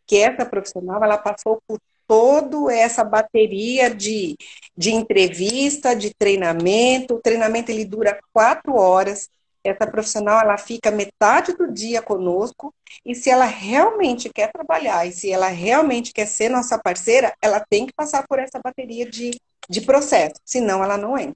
[0.07, 4.35] que essa profissional, ela passou por toda essa bateria de,
[4.75, 7.15] de entrevista, de treinamento.
[7.15, 9.29] O treinamento ele dura quatro horas.
[9.63, 12.73] Essa profissional ela fica metade do dia conosco
[13.05, 17.63] e se ela realmente quer trabalhar e se ela realmente quer ser nossa parceira, ela
[17.69, 19.39] tem que passar por essa bateria de,
[19.69, 21.35] de processo, senão ela não entra.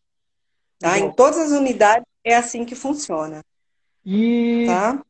[0.78, 1.00] Tá?
[1.00, 3.42] Em todas as unidades é assim que funciona.
[4.06, 5.02] E tá?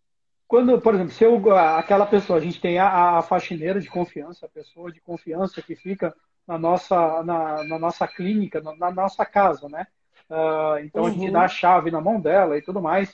[0.47, 4.45] Quando, por exemplo, se eu, aquela pessoa, a gente tem a, a faxineira de confiança,
[4.45, 6.15] a pessoa de confiança que fica
[6.47, 9.85] na nossa, na, na nossa clínica, na, na, nossa casa, né?
[10.29, 11.09] Uh, então uhum.
[11.09, 11.49] a gente dá a uhum.
[11.49, 13.13] chave na mão dela e tudo mais.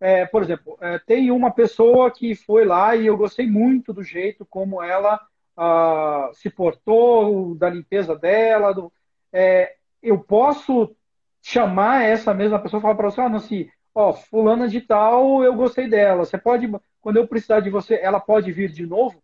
[0.00, 4.02] É, por exemplo, é, tem uma pessoa que foi lá e eu gostei muito do
[4.02, 5.20] jeito como ela
[5.56, 8.74] uh, se portou, da limpeza dela.
[8.74, 8.92] Do,
[9.32, 10.96] é, eu posso
[11.40, 15.54] chamar essa mesma pessoa e falar para você, ah, Nancy, ó, fulana de tal, eu
[15.54, 16.24] gostei dela.
[16.24, 16.70] Você pode,
[17.00, 19.22] quando eu precisar de você, ela pode vir de novo?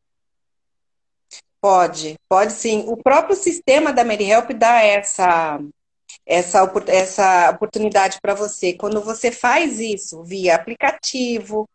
[1.60, 2.84] Pode, pode sim.
[2.88, 5.60] O próprio sistema da MaryHelp dá essa
[6.24, 8.74] essa, essa oportunidade para você.
[8.74, 11.68] Quando você faz isso via aplicativo,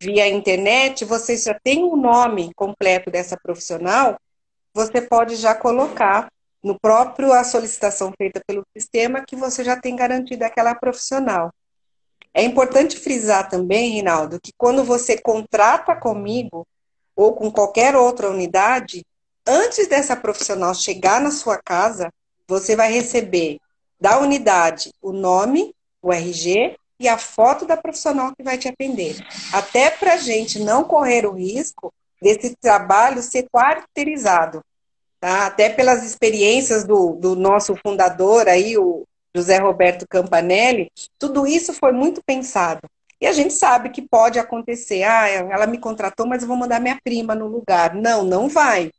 [0.00, 4.18] via internet, você já tem o um nome completo dessa profissional,
[4.72, 6.30] você pode já colocar
[6.62, 11.52] no próprio a solicitação feita pelo sistema que você já tem garantido aquela profissional.
[12.36, 16.66] É importante frisar também, Rinaldo, que quando você contrata comigo
[17.16, 19.02] ou com qualquer outra unidade,
[19.46, 22.12] antes dessa profissional chegar na sua casa,
[22.46, 23.58] você vai receber
[23.98, 29.16] da unidade o nome, o RG e a foto da profissional que vai te atender.
[29.50, 34.62] Até para a gente não correr o risco desse trabalho ser quarteirizado.
[35.18, 35.46] Tá?
[35.46, 39.06] Até pelas experiências do, do nosso fundador aí, o
[39.36, 42.80] José Roberto Campanelli, tudo isso foi muito pensado.
[43.20, 46.80] E a gente sabe que pode acontecer, ah, ela me contratou, mas eu vou mandar
[46.80, 47.94] minha prima no lugar.
[47.94, 48.90] Não, não vai.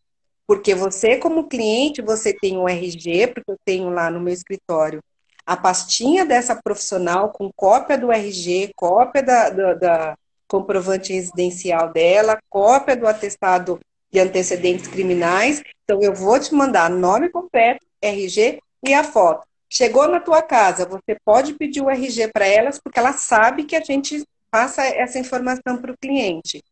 [0.48, 5.02] Porque você, como cliente, você tem um RG, porque eu tenho lá no meu escritório
[5.48, 12.38] a pastinha dessa profissional com cópia do RG, cópia da, da, da comprovante residencial dela,
[12.50, 13.80] cópia do atestado
[14.12, 15.64] de antecedentes criminais.
[15.86, 19.47] Então, eu vou te mandar nome completo, RG e a foto.
[19.70, 23.76] Chegou na tua casa, você pode pedir o RG para elas, porque ela sabe que
[23.76, 26.64] a gente passa essa informação para o cliente.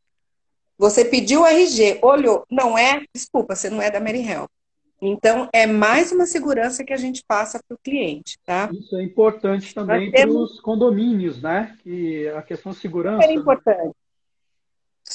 [0.78, 4.50] Você pediu o RG, olhou, não é, desculpa, você não é da Mary Help.
[5.02, 8.70] Então, é mais uma segurança que a gente passa para o cliente, tá?
[8.74, 11.78] Isso é importante também para os condomínios, né?
[11.84, 13.26] Que a questão de segurança.
[13.26, 13.96] É importante.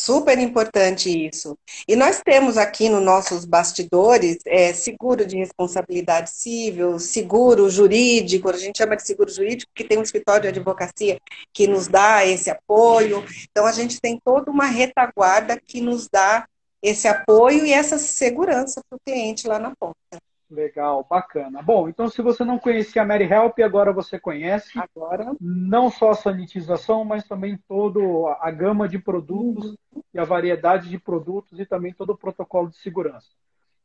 [0.01, 1.59] Super importante isso.
[1.87, 8.57] E nós temos aqui nos nossos bastidores é, seguro de responsabilidade civil, seguro jurídico, a
[8.57, 11.21] gente chama de seguro jurídico, que tem um escritório de advocacia
[11.53, 13.23] que nos dá esse apoio.
[13.51, 16.49] Então, a gente tem toda uma retaguarda que nos dá
[16.83, 20.30] esse apoio e essa segurança para o cliente lá na ponta.
[20.51, 21.63] Legal, bacana.
[21.63, 24.79] Bom, então se você não conhecia a Mary Help, agora você conhece.
[24.79, 25.33] Agora.
[25.41, 28.01] Não só a sanitização, mas também toda
[28.41, 30.03] a gama de produtos uhum.
[30.13, 33.31] e a variedade de produtos e também todo o protocolo de segurança.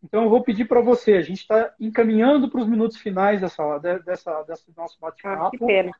[0.05, 3.79] Então eu vou pedir para você, a gente está encaminhando para os minutos finais dessa,
[3.79, 5.45] dessa, desse nosso bate-papo.
[5.47, 5.91] Ah, que pena.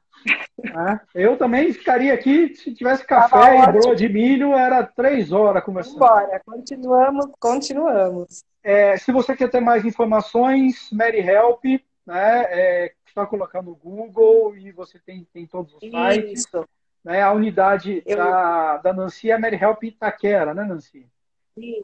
[0.63, 5.63] É, eu também ficaria aqui, se tivesse café e broa de milho, era três horas
[5.63, 5.99] conversando.
[5.99, 8.43] Bora, continuamos, continuamos.
[8.63, 11.63] É, se você quer ter mais informações, Mary Help,
[12.05, 16.41] né, é, está colocando no Google e você tem, tem todos os sites.
[16.41, 16.63] Isso.
[17.03, 18.17] Né, a unidade Eu...
[18.17, 21.07] da, da Nancy é Mary Help Itaquera, né, Nancy?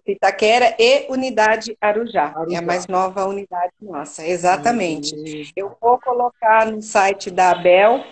[0.05, 2.33] Itaquera e Unidade Arujá.
[2.35, 2.55] Arujá.
[2.55, 5.51] É a mais nova unidade nossa, exatamente.
[5.55, 8.03] Eu vou colocar no site da Abel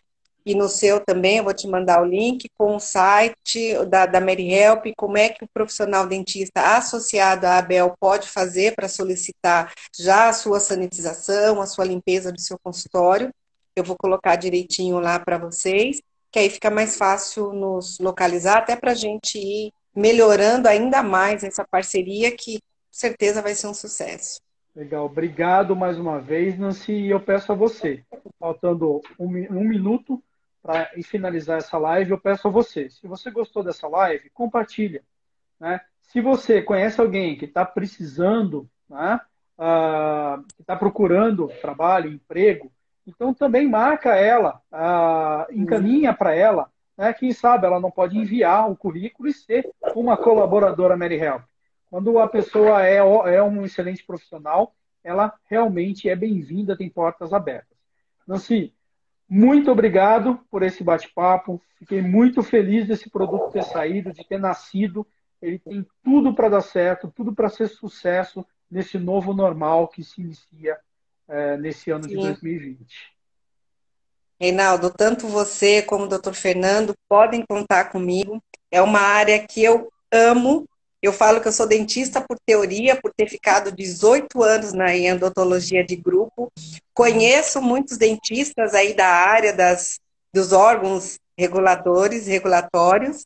[0.45, 4.21] e no seu também, eu vou te mandar o link com o site da, da
[4.21, 9.71] Mary Help, como é que o profissional dentista associado à Abel pode fazer para solicitar
[9.97, 13.33] já a sua sanitização, a sua limpeza do seu consultório.
[13.75, 16.01] Eu vou colocar direitinho lá para vocês,
[16.31, 21.43] que aí fica mais fácil nos localizar, até para a gente ir melhorando ainda mais
[21.43, 24.41] essa parceria, que com certeza vai ser um sucesso.
[24.75, 26.91] Legal, obrigado mais uma vez, Nancy.
[26.91, 28.03] E eu peço a você,
[28.39, 30.23] faltando um, um minuto,
[30.61, 35.01] para finalizar essa live, eu peço a você, se você gostou dessa live, compartilha.
[35.59, 35.79] Né?
[36.01, 39.19] Se você conhece alguém que está precisando, né,
[39.57, 42.71] uh, que está procurando trabalho, emprego,
[43.07, 46.69] então também marca ela, uh, encaminha para ela,
[46.99, 51.43] né, quem sabe ela não pode enviar o currículo e ser uma colaboradora Mary Help.
[51.89, 57.77] Quando a pessoa é, é um excelente profissional, ela realmente é bem-vinda, tem portas abertas.
[58.27, 58.73] Nancy,
[59.29, 61.61] muito obrigado por esse bate-papo.
[61.77, 65.07] Fiquei muito feliz desse produto ter saído, de ter nascido.
[65.41, 70.19] Ele tem tudo para dar certo, tudo para ser sucesso nesse novo normal que se
[70.19, 70.77] inicia
[71.29, 72.09] é, nesse ano Sim.
[72.09, 73.18] de 2020.
[74.39, 78.41] Reinaldo, tanto você como o doutor Fernando podem contar comigo.
[78.71, 80.67] É uma área que eu amo
[81.01, 85.83] eu falo que eu sou dentista por teoria, por ter ficado 18 anos na odontologia
[85.83, 86.51] de grupo.
[86.93, 89.99] Conheço muitos dentistas aí da área das,
[90.33, 93.25] dos órgãos reguladores, regulatórios.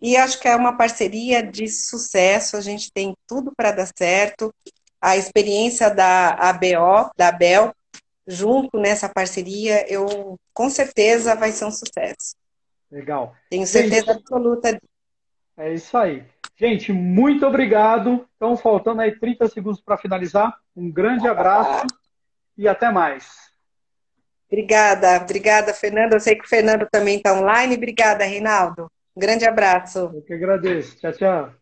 [0.00, 4.52] E acho que é uma parceria de sucesso, a gente tem tudo para dar certo.
[5.00, 7.72] A experiência da ABO, da Abel,
[8.26, 12.34] junto nessa parceria, eu com certeza vai ser um sucesso.
[12.90, 13.34] Legal.
[13.48, 14.78] Tenho certeza gente, absoluta.
[15.56, 16.24] É isso aí.
[16.56, 18.28] Gente, muito obrigado.
[18.36, 20.54] Então, faltando aí 30 segundos para finalizar.
[20.76, 21.86] Um grande abraço
[22.56, 23.50] e até mais.
[24.46, 26.12] Obrigada, obrigada, Fernando.
[26.12, 27.74] Eu sei que o Fernando também está online.
[27.74, 28.90] Obrigada, Reinaldo.
[29.16, 30.10] Um grande abraço.
[30.14, 30.98] Eu que agradeço.
[30.98, 31.54] Tchau, tchau.